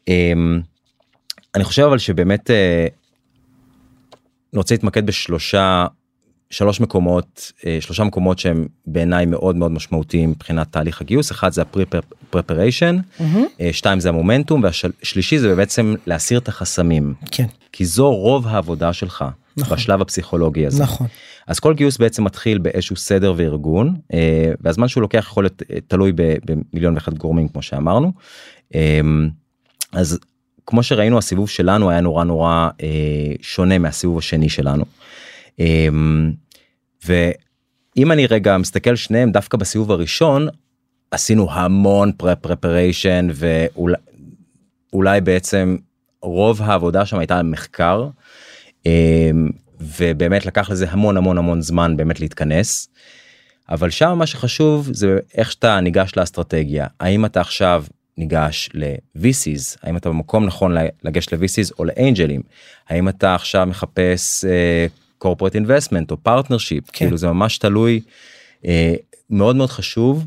[0.08, 0.62] אמ,
[1.56, 2.88] אני חושב אבל שבאמת אה,
[4.54, 5.86] אני רוצה להתמקד בשלושה
[6.50, 11.32] שלוש מקומות אה, שלושה מקומות שהם בעיניי מאוד מאוד משמעותיים מבחינת תהליך הגיוס.
[11.32, 12.98] אחד זה הפרפריישן
[13.72, 17.14] שתיים זה המומנטום והשלישי זה בעצם להסיר את החסמים.
[17.32, 17.46] כן.
[17.72, 19.26] כי זו רוב העבודה שלך
[19.58, 19.78] נכון.
[19.78, 20.84] בשלב הפסיכולוגי הזה.
[20.84, 21.08] נכון
[21.48, 25.78] אז כל גיוס בעצם מתחיל באיזשהו סדר וארגון אה, והזמן שהוא לוקח יכול להיות אה,
[25.88, 28.12] תלוי במיליון ואחד גורמים כמו שאמרנו.
[28.76, 29.00] אה,
[29.94, 30.20] אז
[30.66, 32.70] כמו שראינו הסיבוב שלנו היה נורא נורא
[33.42, 34.86] שונה מהסיבוב השני שלנו.
[37.06, 40.48] ואם אני רגע מסתכל שניהם דווקא בסיבוב הראשון
[41.12, 43.96] עשינו המון פרפריישן ואולי
[44.94, 45.78] אולי בעצם
[46.22, 48.08] רוב העבודה שם הייתה על מחקר.
[48.86, 49.32] אה,
[49.80, 52.90] ובאמת לקח לזה המון המון המון זמן באמת להתכנס.
[53.70, 56.88] אבל שם מה שחשוב זה איך שאתה ניגש לאסטרטגיה.
[57.00, 57.84] האם אתה עכשיו
[58.18, 62.42] ניגש ל-VCs האם אתה במקום נכון לגשת ל-VCs או לאנג'לים
[62.90, 66.82] האם אתה עכשיו מחפש uh, corporate investment או partnership?
[66.82, 66.92] כן.
[66.94, 68.02] כאילו זה ממש תלוי
[68.62, 68.66] uh,
[69.30, 70.26] מאוד מאוד חשוב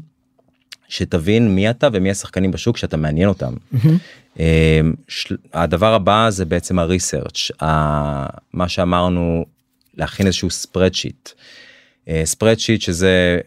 [0.95, 3.55] שתבין מי אתה ומי השחקנים בשוק שאתה מעניין אותם.
[3.75, 4.39] Mm-hmm.
[5.53, 7.51] הדבר הבא זה בעצם הריסרצ'
[8.53, 9.45] מה שאמרנו
[9.95, 11.29] להכין איזשהו ספרדשיט.
[12.25, 13.39] ספרדשיט שזה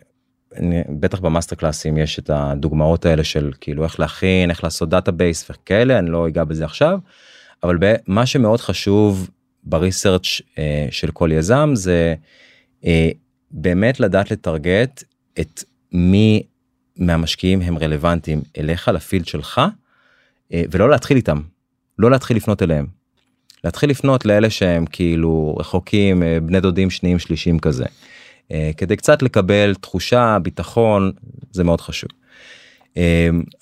[0.99, 5.49] בטח ב master classים יש את הדוגמאות האלה של כאילו איך להכין איך לעשות database
[5.49, 6.99] וכאלה אני לא אגע בזה עכשיו.
[7.63, 9.29] אבל מה שמאוד חשוב
[9.63, 10.41] ב research
[10.91, 12.15] של כל יזם זה
[13.51, 15.03] באמת לדעת לטרגט
[15.39, 16.43] את מי
[16.99, 19.61] מהמשקיעים הם רלוונטיים אליך לפילד שלך
[20.51, 21.41] ולא להתחיל איתם
[21.99, 22.85] לא להתחיל לפנות אליהם.
[23.63, 27.85] להתחיל לפנות לאלה שהם כאילו רחוקים בני דודים שניים שלישים כזה
[28.77, 31.11] כדי קצת לקבל תחושה ביטחון
[31.51, 32.09] זה מאוד חשוב.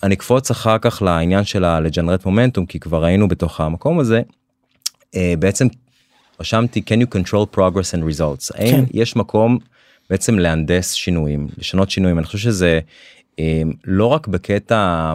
[0.04, 4.22] אני אקפוץ אחר כך לעניין של הלג'נרט מומנטום כי כבר היינו בתוך המקום הזה
[5.16, 5.68] בעצם
[6.40, 8.64] רשמתי can you control progress and results כן.
[8.64, 9.58] האם יש מקום
[10.10, 12.80] בעצם להנדס שינויים לשנות שינויים אני חושב שזה
[13.86, 15.14] לא רק בקטע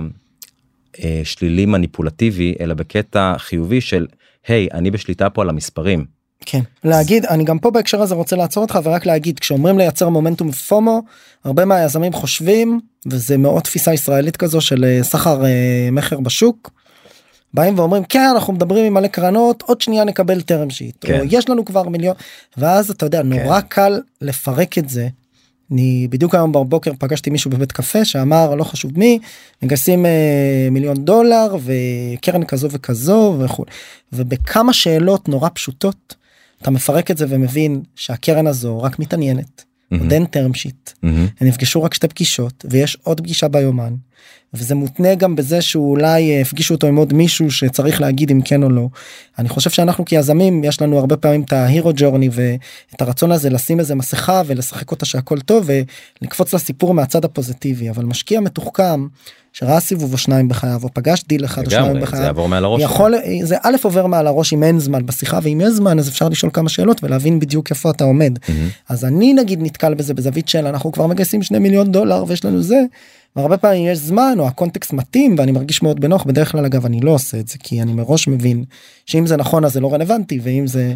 [1.25, 4.07] שלילי מניפולטיבי אלא בקטע חיובי של
[4.49, 6.05] היי hey, אני בשליטה פה על המספרים.
[6.47, 10.53] כן להגיד אני גם פה בהקשר הזה רוצה לעצור אותך ורק להגיד כשאומרים לייצר מומנטום
[10.53, 11.03] פומו
[11.45, 15.43] הרבה מהיזמים חושבים וזה מאוד תפיסה ישראלית כזו של סחר
[15.93, 16.71] מכר בשוק.
[17.55, 21.21] באים ואומרים כן אנחנו מדברים עם מלא קרנות עוד שנייה נקבל טרם שיט כן.
[21.21, 22.15] או יש לנו כבר מיליון
[22.57, 23.67] ואז אתה יודע נורא כן.
[23.69, 25.09] קל לפרק את זה
[25.73, 29.19] אני בדיוק היום בבוקר פגשתי מישהו בבית קפה שאמר לא חשוב מי
[29.63, 33.65] מגייסים אה, מיליון דולר וקרן כזו וכזו וכו'
[34.13, 36.15] ובכמה שאלות נורא פשוטות
[36.63, 39.65] אתה מפרק את זה ומבין שהקרן הזו רק מתעניינת.
[39.65, 39.99] Mm-hmm.
[40.01, 41.07] עוד אין term sheet, mm-hmm.
[41.41, 43.95] הם נפגשו רק שתי פגישות ויש עוד פגישה ביומן
[44.55, 48.71] וזה מותנה גם בזה שאולי הפגישו אותו עם עוד מישהו שצריך להגיד אם כן או
[48.71, 48.89] לא.
[49.39, 53.81] אני חושב שאנחנו כיזמים יש לנו הרבה פעמים את ההירו ג'ורני ואת הרצון הזה לשים
[53.81, 55.69] איזה מסכה ולשחק אותה שהכל טוב
[56.23, 59.07] ולקפוץ לסיפור מהצד הפוזיטיבי אבל משקיע מתוחכם
[59.53, 62.65] שראה סיבוב או שניים בחייו או פגש דיל אחד או שניים בחייו זה יעבור מעל
[62.65, 66.09] הראש יכול זה א' עובר מעל הראש אם אין זמן בשיחה ואם יש זמן אז
[66.09, 68.51] אפשר לשאול כמה שאלות ולהבין בדיוק איפה אתה עומד mm-hmm.
[68.89, 72.63] אז אני נגיד נתקל בזה בזווית של אנחנו כבר מגייסים שני מיליון דולר ויש לנו
[72.63, 72.81] זה.
[73.37, 76.87] והרבה פעמים יש זמן או ה context מתאים ואני מרגיש מאוד בנוח בדרך כלל אגב
[76.87, 78.65] אני לא עושה את זה כי אני מראש מבין
[79.07, 80.95] שאם זה נכון אז זה לא רלוונטי ואם זה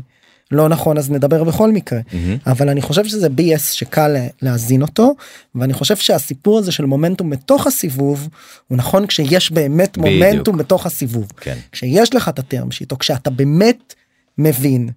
[0.51, 2.51] לא נכון אז נדבר בכל מקרה mm-hmm.
[2.51, 5.15] אבל אני חושב שזה BS שקל להזין אותו
[5.55, 8.29] ואני חושב שהסיפור הזה של מומנטום בתוך הסיבוב
[8.69, 10.23] הוא נכון כשיש באמת בדיוק.
[10.23, 11.57] מומנטום בתוך הסיבוב כן.
[11.73, 13.95] כשיש לך את ה term sheet או כשאתה באמת
[14.39, 14.89] מבין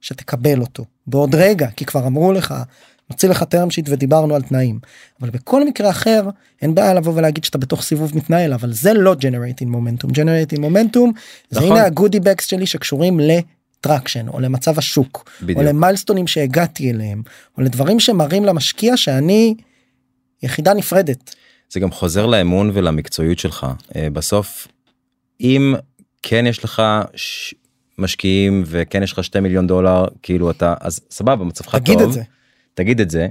[0.00, 2.54] שתקבל אותו בעוד רגע כי כבר אמרו לך
[3.10, 4.78] נוציא לך term sheet ודיברנו על תנאים
[5.20, 6.28] אבל בכל מקרה אחר
[6.62, 11.10] אין בעיה לבוא ולהגיד שאתה בתוך סיבוב מתנהל אבל זה לא generating momentum generating momentum
[11.50, 11.72] זה נכון.
[11.72, 15.58] הנה ה goody bags שלי שקשורים ל traction או למצב השוק בדיוק.
[15.58, 17.22] או ל milestoneים שהגעתי אליהם
[17.58, 19.54] או לדברים שמראים למשקיע שאני
[20.42, 21.34] יחידה נפרדת.
[21.70, 23.66] זה גם חוזר לאמון ולמקצועיות שלך
[23.96, 24.68] אה, בסוף
[25.40, 25.74] אם
[26.22, 26.82] כן יש לך
[27.14, 27.54] ש...
[27.98, 31.80] משקיעים וכן יש לך שתי מיליון דולר כאילו אתה אז סבבה מצבך טוב.
[31.80, 32.22] תגיד את זה.
[32.76, 33.28] תגיד את זה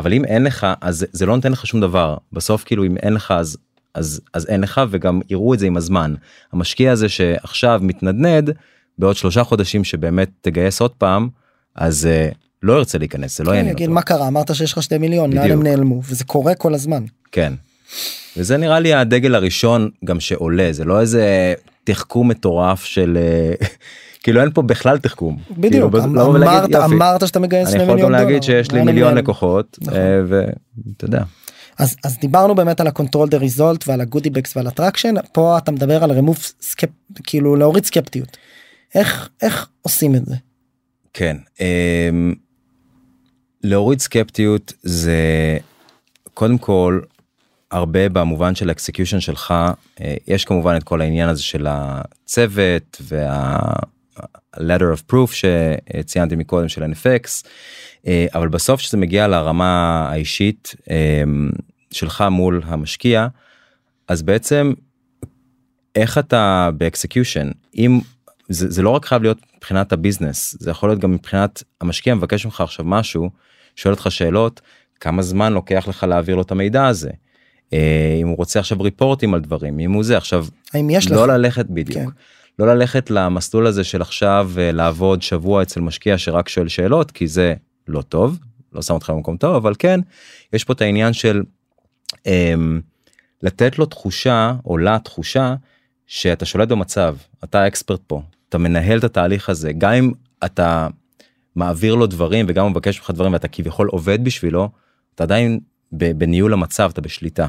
[0.00, 3.12] אבל אם אין לך אז זה לא נותן לך שום דבר בסוף כאילו אם אין
[3.12, 3.56] לך אז
[3.94, 6.14] אז אז אין לך וגם יראו את זה עם הזמן
[6.52, 8.50] המשקיע הזה שעכשיו מתנדנד
[8.98, 11.28] בעוד שלושה חודשים שבאמת תגייס עוד פעם
[11.74, 13.90] אז uh, לא ירצה להיכנס זה לא כן, יעניין אותו.
[13.90, 17.04] מה קרה אמרת שיש לך שתי מיליון לאן הם נעלמו וזה קורה כל הזמן.
[17.32, 17.52] כן.
[18.36, 23.66] וזה נראה לי הדגל הראשון גם שעולה זה לא איזה תחכום מטורף של אה,
[24.22, 25.36] כאילו אין פה בכלל תחכום.
[25.50, 28.28] בדיוק כאילו, לבוא ולהגיד, אמרת יופי, אמרת שאתה מגייס אני שני יכול מיליון גם דולר.
[28.28, 29.14] להגיד שיש לי מיליון?
[29.14, 29.94] לקוחות נכון.
[29.94, 31.22] אה, ואתה יודע.
[31.78, 35.72] אז אז דיברנו באמת על ה-control the result ועל ה-goodie ועל ה traction פה אתה
[35.72, 36.88] מדבר על remove skep...
[37.24, 38.36] כאילו להוריד סקפטיות.
[38.94, 40.34] איך איך עושים את זה.
[41.12, 41.36] כן.
[41.60, 42.34] אמ,
[43.64, 45.18] להוריד סקפטיות זה
[46.34, 47.00] קודם כל
[47.70, 49.54] הרבה במובן של ה execution שלך
[50.00, 53.58] אה, יש כמובן את כל העניין הזה של הצוות וה...
[54.56, 57.46] letter of proof שציינתי מקודם של NFX
[58.06, 61.22] אה, אבל בסוף שזה מגיע לרמה האישית אה,
[61.90, 63.26] שלך מול המשקיע
[64.08, 64.72] אז בעצם
[65.94, 68.00] איך אתה ב execution אם
[68.48, 72.14] זה, זה לא רק חייב להיות מבחינת ה business זה יכול להיות גם מבחינת המשקיע
[72.14, 73.30] מבקש ממך עכשיו משהו
[73.76, 74.60] שואל אותך שאלות
[75.00, 77.10] כמה זמן לוקח לך להעביר לו את המידע הזה.
[77.72, 81.22] אה, אם הוא רוצה עכשיו reportים על דברים אם הוא זה עכשיו האם יש לא
[81.22, 82.10] לך ללכת בדיוק כן.
[82.60, 87.28] לא ללכת למסלול הזה של עכשיו אה, לעבוד שבוע אצל משקיע שרק שואל שאלות כי
[87.28, 87.54] זה
[87.88, 88.38] לא טוב
[88.72, 90.00] לא שם אותך במקום טוב אבל כן
[90.52, 91.42] יש פה את העניין של
[92.26, 92.80] אמ,
[93.42, 95.54] לתת לו תחושה או לה תחושה
[96.06, 100.12] שאתה שולט במצב אתה ה expert פה אתה מנהל את התהליך הזה גם אם
[100.44, 100.88] אתה
[101.56, 104.68] מעביר לו דברים וגם הוא מבקש ממך דברים ואתה כביכול עובד בשבילו
[105.14, 105.60] אתה עדיין
[105.92, 107.46] בניהול המצב אתה בשליטה.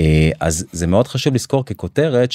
[0.00, 2.32] אה, אז זה מאוד חשוב לזכור ככותרת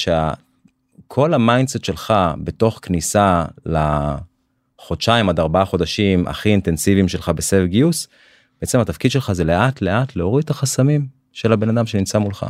[1.08, 8.08] שכל ה mindset שלך בתוך כניסה לחודשיים עד ארבעה חודשים הכי אינטנסיביים שלך בסבב גיוס
[8.60, 12.46] בעצם התפקיד שלך זה לאט לאט להוריד את החסמים של הבן אדם שנמצא מולך.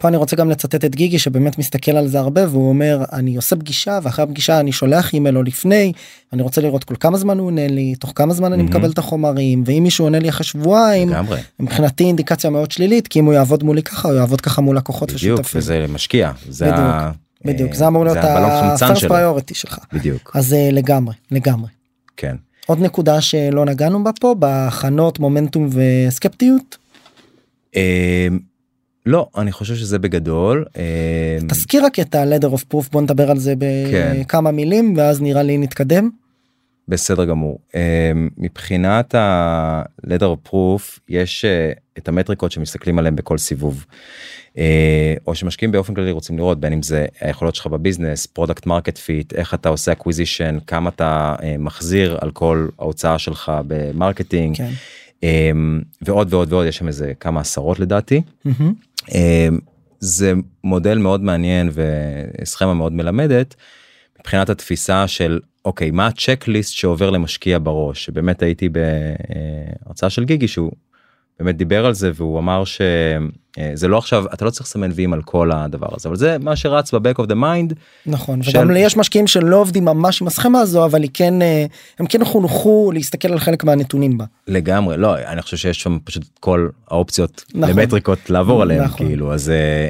[0.00, 3.36] פה אני רוצה גם לצטט את גיגי שבאמת מסתכל על זה הרבה והוא אומר אני
[3.36, 5.92] עושה פגישה ואחרי הפגישה אני שולח אימייל או לפני
[6.32, 8.76] אני רוצה לראות כל כמה זמן הוא עונה לי תוך כמה זמן אני מהמם.
[8.76, 13.20] מקבל את החומרים ואם מישהו עונה לי אחרי שבועיים לגמרי מבחינתי אינדיקציה מאוד שלילית כי
[13.20, 15.58] אם הוא יעבוד מולי ככה הוא יעבוד ככה מול לקוחות בדיוק ושותפים.
[15.58, 16.86] וזה משקיע זה בדיוק,
[17.44, 21.68] בדיוק אה, זה אמור להיות הבלון חמצן ה-first priority שלך בדיוק אז אה, לגמרי לגמרי.
[22.16, 22.36] כן.
[22.66, 26.78] עוד נקודה שלא נגענו בה פה בהכנות מומנטום וסקפטיות
[27.76, 28.28] אה,
[29.06, 33.38] לא אני חושב שזה בגדול אה, תזכיר רק את ה-letter of proof בוא נדבר על
[33.38, 33.54] זה
[33.90, 34.16] כן.
[34.20, 36.10] בכמה מילים ואז נראה לי נתקדם.
[36.88, 43.84] בסדר גמור אה, מבחינת ה-letter of proof יש אה, את המטריקות שמסתכלים עליהם בכל סיבוב.
[44.58, 48.66] אה, או שמשקיעים באופן כללי רוצים לראות בין אם זה היכולות שלך ב business product
[48.66, 53.75] market fit איך אתה עושה acquisition כמה אתה אה, מחזיר על כל ההוצאה שלך ב
[53.75, 54.70] marketing כן.
[55.24, 55.50] אה,
[56.02, 58.22] ועוד ועוד ועוד יש שם איזה כמה עשרות לדעתי.
[58.44, 58.72] מהמם.
[59.14, 59.48] אה,
[60.00, 60.32] זה
[60.64, 63.54] מודל מאוד מעניין וסכמה מאוד מלמדת
[64.22, 68.68] מבחינת התפיסה של אוקיי מה הצ'קליסט שעובר למשקיע בראש שבאמת הייתי
[69.86, 70.72] בהרצאה של גיגי שהוא
[71.40, 75.22] באמת דיבר על זה והוא אמר שזה לא עכשיו אתה לא צריך לסמן ויים על
[75.22, 77.74] כל הדבר הזה אבל זה מה שרץ ב back of the mind
[78.06, 81.66] נכון של- וגם יש משקיעים שלא עובדים ממש עם הסכמה הזו אבל היא כן אה,
[81.98, 84.24] הם כן חונכו להסתכל על חלק מהנתונים בה.
[84.48, 87.76] לגמרי לא אני חושב שיש שם פשוט כל האופציות נכון.
[87.76, 89.06] למטריקות לעבור עליהם נכון.
[89.06, 89.88] כאילו אז אה,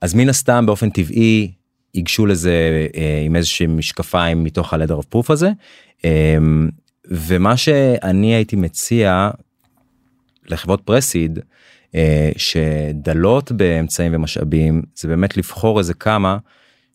[0.00, 1.50] אז מן הסתם באופן טבעי
[1.94, 5.50] ייגשו לזה אה, עם איזשהם משקפיים מתוך ה- ladder of proof הזה.
[6.04, 6.38] אה,
[7.04, 9.30] ומה שאני הייתי מציע
[10.46, 11.38] לחברות pre-seed
[11.94, 16.38] אה, שדלות באמצעים ומשאבים זה באמת לבחור איזה כמה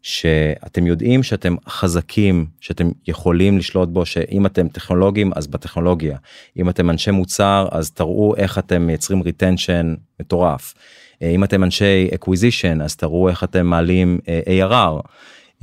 [0.01, 6.17] שאתם יודעים שאתם חזקים שאתם יכולים לשלוט בו שאם אתם טכנולוגים אז בטכנולוגיה.
[6.57, 10.73] אם אתם אנשי מוצר אז תראו איך אתם מייצרים retention מטורף
[11.21, 15.01] אם אתם אנשי acquisition אז תראו איך אתם מעלים אה, ARR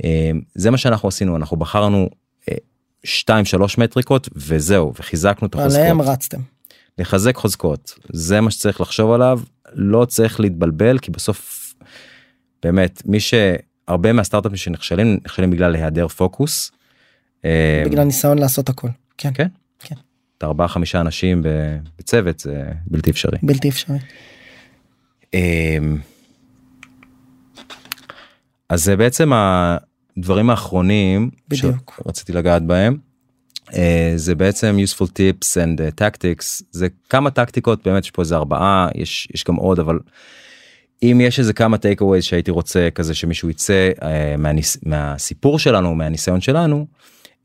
[0.03, 2.09] אה, זה מה שאנחנו עשינו אנחנו בחרנו
[3.03, 5.79] 2 3 מטריקות וזהו וחיזקנו את החוזקות.
[5.79, 6.39] עליהם רצתם.
[6.97, 9.39] לחזק חוזקות זה מה שצריך לחשוב עליו
[9.73, 11.73] לא צריך להתבלבל כי בסוף
[12.63, 16.71] באמת מי שהרבה מהסטארט-אפים שנכשלים נכשלים בגלל היעדר פוקוס.
[17.45, 18.87] אה, בגלל ניסיון לעשות הכל.
[19.17, 19.31] כן.
[19.33, 19.47] כן.
[19.79, 19.95] כן.
[20.37, 21.43] את ארבעה חמישה אנשים
[21.99, 23.37] בצוות זה בלתי אפשרי.
[23.43, 23.97] בלתי אפשרי.
[25.33, 25.77] אה,
[28.69, 32.01] אז זה בעצם הדברים האחרונים בדיוק.
[32.03, 32.97] שרציתי לגעת בהם.
[33.73, 38.35] אה, זה בעצם useful tips and uh, tactics זה כמה טקטיקות באמת יש פה איזה
[38.35, 39.99] ארבעה יש יש גם עוד אבל
[41.03, 45.95] אם יש איזה כמה take aways שהייתי רוצה כזה שמישהו יצא אה, מהניס, מהסיפור שלנו
[45.95, 46.87] מהניסיון שלנו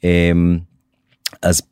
[0.05, 0.33] אה,
[1.43, 1.63] אז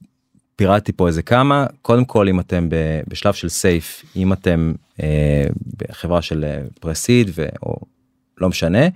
[0.57, 5.45] פירטתי פה איזה כמה קודם כל אם אתם ב- בשלב של סייף אם אתם אה,
[5.77, 6.45] בחברה של
[6.81, 7.31] pre-seed
[7.63, 7.77] או
[8.39, 8.89] לא משנה.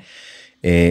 [0.64, 0.90] אה,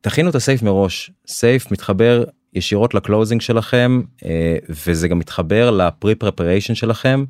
[0.00, 5.70] תכינו את ה SAFE מראש SAFE מתחבר ישירות ל closing שלכם אה, וזה גם מתחבר
[5.70, 7.24] ל pre preparation שלכם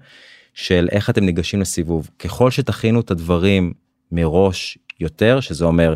[0.55, 3.73] של איך אתם ניגשים לסיבוב ככל שתכינו את הדברים
[4.13, 5.95] מראש יותר שזה אומר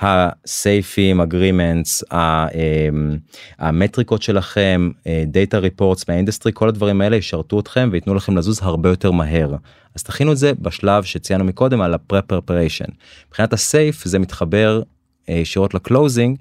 [0.00, 2.04] הסייפים, agreements,
[3.58, 4.90] המטריקות שלכם,
[5.26, 9.56] data reports מהאינדסטרי, כל הדברים האלה ישרתו אתכם וייתנו לכם לזוז הרבה יותר מהר.
[9.94, 12.52] אז תכינו את זה בשלב שציינו מקודם על ה-prep
[13.28, 14.82] מבחינת ה SAFE זה מתחבר
[15.28, 16.36] אה, ישירות ל closing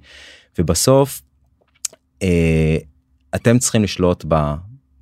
[0.60, 1.22] ובסוף
[2.24, 2.78] אה,
[3.36, 4.26] אתם צריכים לשלוט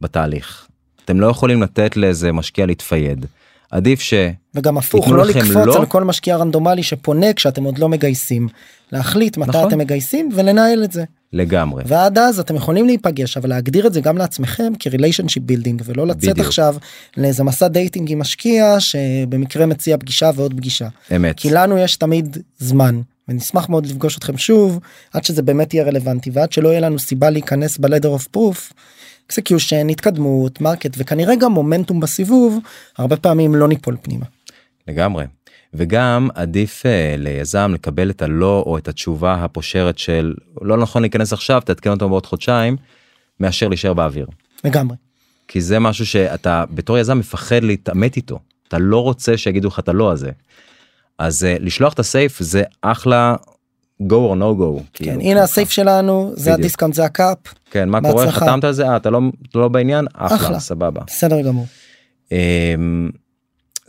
[0.02, 0.68] בתהליך.
[1.06, 3.26] אתם לא יכולים לתת לאיזה משקיע להתפייד.
[3.72, 4.14] עדיף ש...
[4.56, 5.78] וגם הפוך, לא לקפוץ לא...
[5.78, 8.48] על כל משקיע רנדומלי שפונה כשאתם עוד לא מגייסים.
[8.92, 9.68] להחליט מתי נכון.
[9.68, 11.04] אתם מגייסים ולנהל את זה.
[11.34, 11.84] לגמרי.
[11.86, 16.08] ועד אז אתם יכולים להיפגש אבל להגדיר את זה גם לעצמכם כ relationship building ולא
[16.08, 16.48] לצאת בדיוק.
[16.48, 16.76] עכשיו
[17.18, 20.88] לאיזה מסע dating עם משקיע שבמקרה מציע פגישה ועוד פגישה.
[21.16, 21.38] אמת.
[21.38, 24.80] כי לנו יש תמיד זמן ונשמח מאוד לפגוש אתכם שוב
[25.14, 28.74] עד שזה באמת יהיה רלוונטי ועד שלא יהיה לנו סיבה להיכנס ב ladder of proof.
[29.30, 32.60] execution התקדמות market וכנראה גם מומנטום בסיבוב
[32.98, 34.26] הרבה פעמים לא ניפול פנימה.
[34.88, 35.26] לגמרי.
[35.74, 36.88] וגם עדיף אה,
[37.18, 42.10] ליזם לקבל את הלא או את התשובה הפושרת של לא נכון להיכנס עכשיו תעדכן אותו
[42.10, 42.78] בעוד חודשיים
[43.40, 44.28] מאשר להישאר באוויר.
[44.64, 44.98] לגמרי.
[45.48, 49.90] כי זה משהו שאתה בתור יזם מפחד להתעמת איתו אתה לא רוצה שיגידו לך את
[49.90, 50.32] הלא הזה.
[51.18, 53.36] אז אה, לשלוח את ה SAFE זה אחלה
[54.04, 54.82] go or no go.
[54.94, 57.38] כן כאילו, הנה ה SAFE שלנו זה ה discount זה ה cap.
[57.72, 59.20] כן מה קורה חתמת על זה אה, אתה לא,
[59.56, 61.02] לא בעניין אחלה, אחלה סבבה.
[61.08, 61.66] בסדר גמור.
[62.30, 62.32] Um,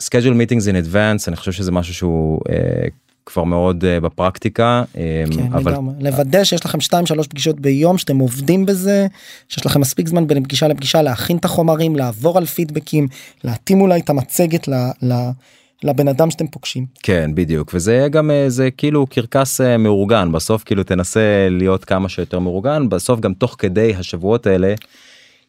[0.02, 2.50] schedule meetings in advance אני חושב שזה משהו שהוא אה,
[3.26, 4.96] כבר מאוד uh, בפרקטיקה אמ,
[5.36, 5.94] כן, אבל לגמרי.
[6.00, 9.06] לוודא שיש לכם 2-3 פגישות ביום שאתם עובדים בזה
[9.48, 13.08] שיש לכם מספיק זמן בין פגישה לפגישה להכין את החומרים לעבור על פידבקים
[13.44, 14.74] להתאים אולי את המצגת ל...
[15.02, 15.12] ל
[15.84, 16.86] לבן אדם שאתם פוגשים.
[17.02, 22.88] כן בדיוק וזה גם זה כאילו קרקס מאורגן בסוף כאילו תנסה להיות כמה שיותר מאורגן
[22.88, 24.74] בסוף גם תוך כדי השבועות האלה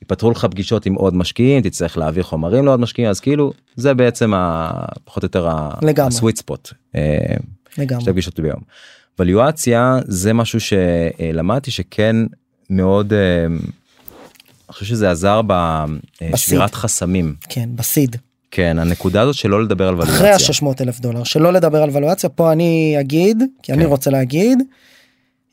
[0.02, 4.34] ייפתחו לך פגישות עם עוד משקיעים תצטרך להעביר חומרים לעוד משקיעים אז כאילו זה בעצם
[4.34, 4.72] ה,
[5.06, 5.50] פחות או יותר
[5.98, 6.74] הסוויט ספוט.
[7.78, 8.02] לגמרי.
[8.02, 8.60] שתי פגישות ביום.
[9.20, 12.16] וליואציה זה משהו שלמדתי שכן
[12.70, 15.42] מאוד אה, אני חושב שזה עזר
[16.32, 17.36] בשבירת חסמים.
[17.50, 18.16] כן בסיד.
[18.52, 20.16] כן הנקודה הזאת שלא לדבר על ולואציה.
[20.16, 23.74] אחרי ה-600 אלף דולר שלא לדבר על ולואציה פה אני אגיד כי כן.
[23.74, 24.60] אני רוצה להגיד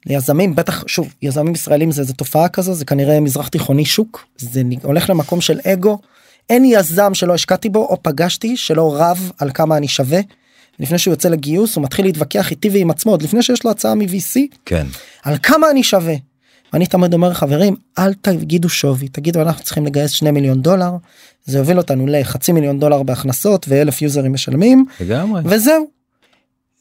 [0.07, 4.63] ליזמים בטח שוב יזמים ישראלים זה, זה תופעה כזו זה כנראה מזרח תיכוני שוק זה
[4.83, 5.99] הולך למקום של אגו
[6.51, 10.21] אין יזם שלא השקעתי בו או פגשתי שלא רב על כמה אני שווה.
[10.81, 13.95] לפני שהוא יוצא לגיוס הוא מתחיל להתווכח איתי ועם עצמו עוד לפני שיש לו הצעה
[13.95, 14.87] מ-VC כן
[15.23, 16.15] על כמה אני שווה.
[16.73, 19.09] ואני תמיד אומר חברים אל תגידו שווי.
[19.09, 20.91] תגידו אנחנו צריכים לגייס 2 מיליון דולר.
[21.45, 24.85] זה יוביל אותנו לחצי מיליון דולר בהכנסות ואלף יוזרים משלמים.
[25.01, 25.43] לגמרי.
[25.45, 25.89] וזהו.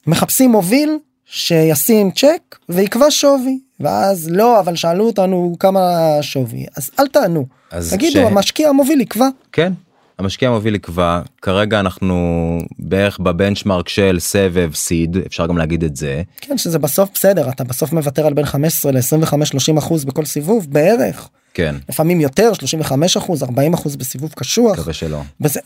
[0.07, 3.59] מחפשים מוביל שישים צ'ק ויקבע שווי.
[3.79, 6.65] ואז לא אבל שאלו אותנו כמה שווי.
[6.77, 7.45] אז אל תענו.
[7.71, 8.15] אז תגידו ש...
[8.15, 9.27] המשקיע המוביל יקבע.
[9.51, 9.73] כן
[10.19, 16.21] המשקיע המוביל יקבע כרגע אנחנו בערך בבנצ'מרק של סבב סיד אפשר גם להגיד את זה.
[16.41, 20.67] כן שזה בסוף בסדר אתה בסוף מוותר על בין 15 ל-25 30 אחוז בכל סיבוב
[20.69, 21.29] בערך.
[21.53, 21.75] כן.
[21.89, 24.79] לפעמים יותר 35 אחוז 40 אחוז בסיבוב קשוח.
[24.79, 25.21] מקווה שלא.
[25.41, 25.59] בזה,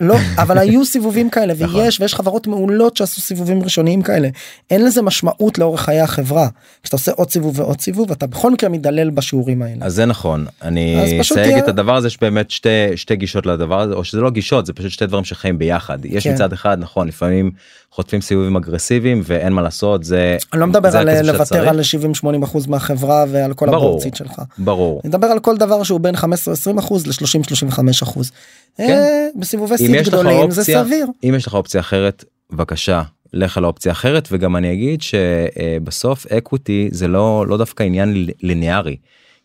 [0.00, 1.80] לא אבל היו סיבובים כאלה נכון.
[1.80, 4.28] ויש ויש חברות מעולות שעשו סיבובים ראשוניים כאלה
[4.70, 6.48] אין לזה משמעות לאורך חיי החברה
[6.82, 9.86] כשאתה עושה עוד סיבוב ועוד סיבוב אתה בכל מקרה מדלל בשיעורים האלה.
[9.86, 11.58] אז זה נכון אני אסייג.
[11.58, 14.90] את הדבר הזה שבאמת שתי שתי גישות לדבר הזה או שזה לא גישות זה פשוט
[14.90, 16.34] שתי דברים שחיים ביחד יש כן.
[16.34, 17.50] מצד אחד נכון לפעמים
[17.90, 22.42] חוטפים סיבובים אגרסיביים ואין מה לעשות זה אני לא מדבר על לוותר על 70 80
[22.42, 26.54] אחוז מהחברה ועל כל הברוצית שלך ברור אני מדבר על כל דבר שהוא בין 15
[26.54, 28.30] 20 אחוז ל 30 35 אחוז.
[28.76, 28.90] כן.
[28.90, 31.06] אה, בסיבובי סיד גדולים אופציה, זה סביר.
[31.24, 33.02] אם יש לך אופציה אחרת בבקשה
[33.32, 38.96] לך על אופציה אחרת וגם אני אגיד שבסוף אקוויטי זה לא לא דווקא עניין ליניארי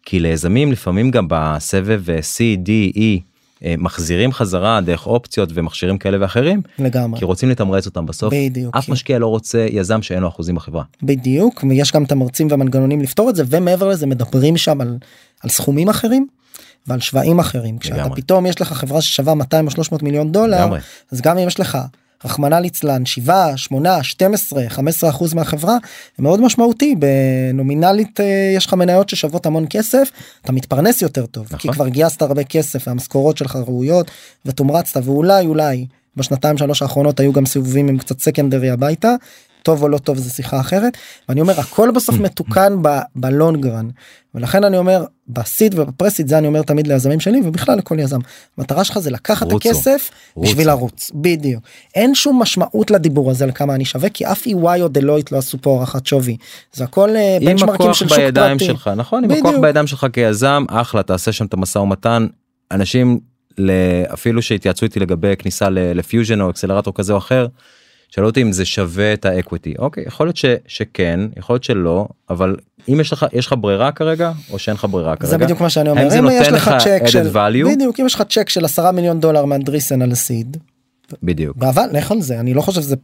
[0.04, 3.02] כי ליזמים לפעמים גם בסבב C, D, E
[3.66, 7.20] אה, מחזירים חזרה דרך אופציות ומכשירים כאלה ואחרים לגמרי.
[7.20, 8.34] כי רוצים לתמרץ אותם בסוף.
[8.34, 10.84] בדיוק אף משקיע לא רוצה יזם שאין לו אחוזים בחברה.
[11.04, 14.98] בדיוק ויש גם תמרצים ומנגנונים לפתור את זה ומעבר לזה מדברים שם על,
[15.44, 16.28] על סכומים אחרים
[16.88, 20.80] ועל שווים אחרים כשאתה פתאום יש לך חברה ששווה 200 או 300 מיליון דולר לגמרי.
[21.12, 21.78] אז גם אם יש לך
[22.26, 25.78] רחמנא ליצלן 7 8 12 15 אחוז מהחברה
[26.20, 30.10] מאוד משמעותי בנומינלית אה, יש לך מניות ששוות המון כסף
[30.42, 31.58] אתה מתפרנס יותר טוב נכון.
[31.58, 34.12] כי כבר גייסת הרבה כסף והמשכורות שלך ראויות
[34.46, 35.86] ותומרצת ואולי אולי
[36.16, 39.16] בשנתיים שלוש האחרונות היו גם סיבובים עם קצת סקנדרי הביתה
[39.64, 40.98] טוב או לא טוב זה שיחה אחרת
[41.30, 42.74] ואני אומר הכל בסוף מתוקן
[43.16, 43.90] בלונגרן
[44.36, 48.20] ולכן אני אומר בסיד ובפרסיד זה אני אומר תמיד ליזמים שלי ובכלל לכל יזם.
[48.58, 50.50] המטרה שלך זה לקחת את הכסף ורוץ.
[50.50, 51.64] בשביל לרוץ בדיוק.
[51.96, 55.38] אין שום משמעות לדיבור הזה על כמה אני שווה כי אף EY או דלויט לא
[55.38, 56.38] עשו פה הערכת שווי.
[56.74, 57.10] זה הכל
[57.42, 58.66] בנצ'מרקים של שוק פרטי.
[58.66, 59.24] שלך נכון?
[59.24, 62.28] עם הכוח בידיים שלך כיזם אחלה תעשה שם את המשא ומתן.
[62.72, 63.20] אנשים
[64.14, 67.48] אפילו שהתייעצו איתי לגבי כניסה לפיוז'ן או אקסלרטור כזה או אחר.
[68.10, 71.64] שאלו אותי אם זה שווה את ה equity אוקיי יכול להיות ש, שכן יכול להיות
[71.64, 72.56] שלא אבל
[72.90, 75.30] אם יש לך יש לך ברירה כרגע או שאין לך ברירה כרגע.
[75.30, 76.20] זה בדיוק מה שאני אומר.
[76.20, 77.76] אם יש לך צ'ק של, value?
[77.76, 80.58] בדיוק, אם יש לך צ'ק של 10 מיליון דולר מאנדריסן על ה seed,
[81.24, 82.96] בדיוק אבל לך על זה, אני לא חושב שזה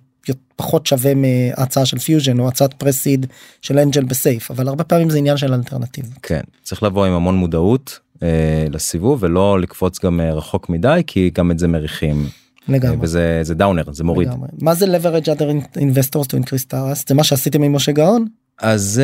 [0.56, 3.26] פחות שווה מההצעה של פיוז'ן או הצעת pre-seed
[3.62, 6.06] של angel ב SAFE, אבל הרבה פעמים זה עניין של אלטרנטיב.
[6.22, 11.32] כן צריך לבוא עם המון מודעות אה, לסיבוב ולא לקפוץ גם אה, רחוק מדי כי
[11.34, 12.28] גם את זה מריחים
[12.68, 12.98] לגמרי.
[13.02, 14.28] וזה זה downer זה מוריד.
[14.28, 14.48] לגמרי.
[14.62, 16.78] מה זה leverage other investors to increase the?
[17.08, 18.26] זה מה שעשיתם עם משה גאון?
[18.60, 19.02] אז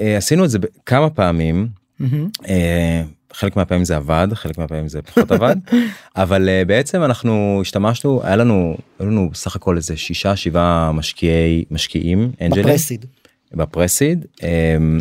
[0.00, 2.28] אה, עשינו את זה כמה פעמים מהמם.
[2.48, 3.02] אה,
[3.32, 5.56] חלק מהפעמים זה עבד חלק מהפעמים זה פחות עבד
[6.16, 11.64] אבל אה, בעצם אנחנו השתמשנו היה לנו היו לנו סך הכל איזה שישה שבעה משקיעי
[11.70, 13.06] משקיעים אנג'לים בפרסיד.
[13.54, 15.00] בפרסיד אמ,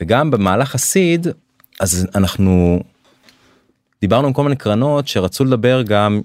[0.00, 1.26] וגם במהלך הסיד
[1.80, 2.80] אז אנחנו
[4.00, 6.20] דיברנו עם כל מיני קרנות שרצו לדבר גם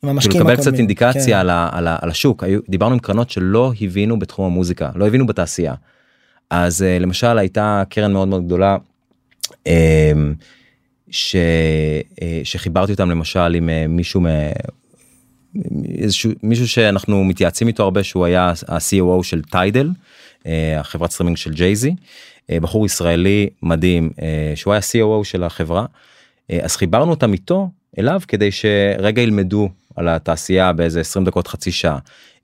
[0.00, 0.74] כאילו לקבל קצת.
[0.74, 1.40] אינדיקציה כן.
[1.40, 5.06] על, ה, על, ה, על השוק היו דיברנו עם קרנות שלא הבינו בתחום המוזיקה לא
[5.06, 5.74] הבינו בתעשייה.
[6.50, 8.76] אז אה, למשל הייתה קרן מאוד מאוד גדולה
[9.68, 9.70] אמ,
[11.10, 14.26] ש, אה, שחיברתי אותם למשל עם אה, מישהו מ...
[15.98, 19.90] איזשהו מישהו שאנחנו מתייעצים איתו הרבה שהוא היה ה-COO של טיידל
[20.78, 21.94] החברת סטרימינג של ג'ייזי
[22.50, 25.86] בחור ישראלי מדהים אה, שהוא היה COO של החברה
[26.50, 31.72] אה, אז חיברנו אותם איתו אליו כדי שרגע ילמדו על התעשייה באיזה 20 דקות חצי
[31.72, 31.98] שעה.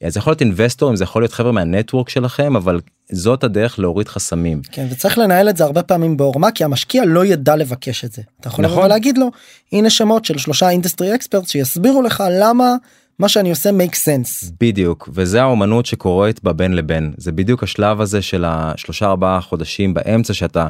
[0.04, 2.80] אז זה יכול להיות אינבסטורים זה יכול להיות חבר'ה מה network שלכם אבל
[3.12, 4.62] זאת הדרך להוריד חסמים.
[4.72, 8.22] כן, וצריך לנהל את זה הרבה פעמים בעורמה כי המשקיע לא ידע לבקש את זה.
[8.40, 8.84] אתה יכול נכון.
[8.84, 9.30] ולהגיד לו
[9.72, 12.74] הנה שמות של שלושה industry expert שיסבירו לך למה
[13.18, 14.52] מה שאני עושה make sense.
[14.60, 20.34] בדיוק וזה האומנות שקורית בבין לבין זה בדיוק השלב הזה של השלושה ארבעה חודשים באמצע
[20.34, 20.68] שאתה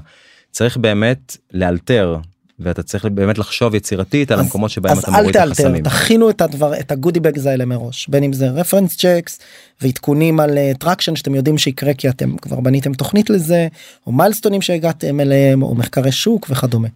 [0.51, 2.17] צריך באמת לאלתר
[2.63, 5.63] ואתה צריך באמת לחשוב יצירתית על אז- המקומות שבהם אז אתה אל מוריד את תאלתר,
[5.63, 5.83] החסמים.
[5.85, 9.39] תכינו את הדבר, את ה goodie bags האלה מראש, בין אם זה reference checks
[9.81, 13.69] ועדכונים על traction שאתם יודעים שיקרה כי אתם כבר בניתם תוכנית לזה,
[14.07, 16.89] או מיילסטונים שהגעתם אליהם, או מחקרי שוק וכדומה,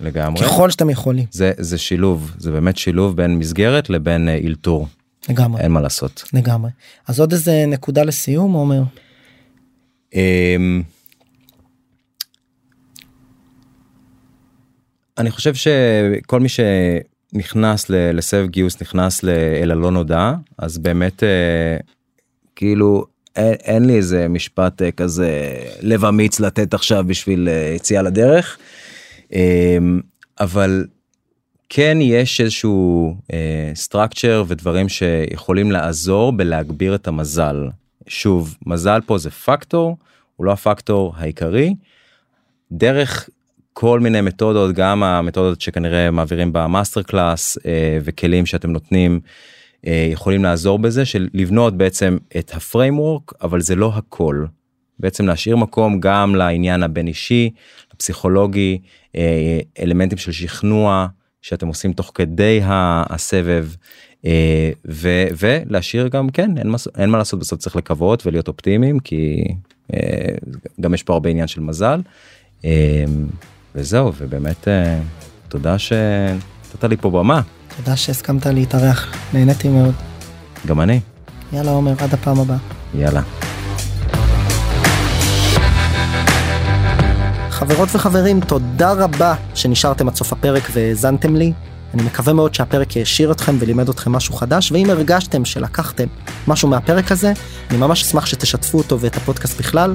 [0.00, 0.44] לגמרי.
[0.44, 4.86] ככל שאתם יכולים, זה זה שילוב זה באמת שילוב בין מסגרת לבין אה, אלתור
[5.28, 6.24] לגמרי, אין מה לעשות.
[6.32, 6.70] לגמרי.
[7.08, 8.82] אז עוד איזה נקודה לסיום, עומר?
[15.18, 19.24] אני חושב שכל מי שנכנס לסבב גיוס נכנס
[19.62, 21.76] אל הלא נודע אז באמת אה,
[22.56, 23.06] כאילו
[23.36, 28.58] אין, אין לי איזה משפט אה, כזה לב אמיץ לתת עכשיו בשביל אה, יציאה לדרך
[30.40, 30.86] אבל
[31.68, 33.16] כן יש איזשהו
[33.74, 37.68] סטרקצ'ר ודברים שיכולים לעזור בלהגביר את המזל.
[38.06, 39.96] שוב מזל פה זה פקטור
[40.36, 41.74] הוא לא הפקטור העיקרי.
[42.72, 43.28] דרך
[43.72, 49.20] כל מיני מתודות גם המתודות שכנראה מעבירים במאסטר קלאס אה, וכלים שאתם נותנים
[49.86, 54.44] אה, יכולים לעזור בזה של לבנות בעצם את ה framework אבל זה לא הכל.
[54.98, 57.50] בעצם להשאיר מקום גם לעניין הבין אישי
[57.92, 58.78] הפסיכולוגי
[59.16, 61.06] אה, אלמנטים של שכנוע
[61.42, 63.68] שאתם עושים תוך כדי הסבב
[64.88, 69.44] ו- ולהשאיר גם כן אין מה, אין מה לעשות בסוף צריך לקוות ולהיות אופטימיים כי
[70.80, 72.00] גם יש פה הרבה עניין של מזל.
[73.74, 74.98] וזהו ובאמת אה,
[75.48, 77.40] תודה שנתת לי פה במה
[77.76, 79.94] תודה שהסכמת להתארח, נהניתי מאוד.
[80.66, 81.00] גם אני
[81.52, 82.56] יאללה עומר, עד הפעם הבאה.
[82.94, 83.22] יאללה.
[87.50, 91.52] חברות וחברים, תודה רבה שנשארתם עד סוף הפרק והאזנתם לי.
[91.94, 96.06] אני מקווה מאוד שהפרק העשיר אתכם ולימד אתכם משהו חדש, ואם הרגשתם שלקחתם
[96.48, 97.32] משהו מהפרק הזה,
[97.70, 99.94] אני ממש אשמח שתשתפו אותו ואת הפודקאסט בכלל,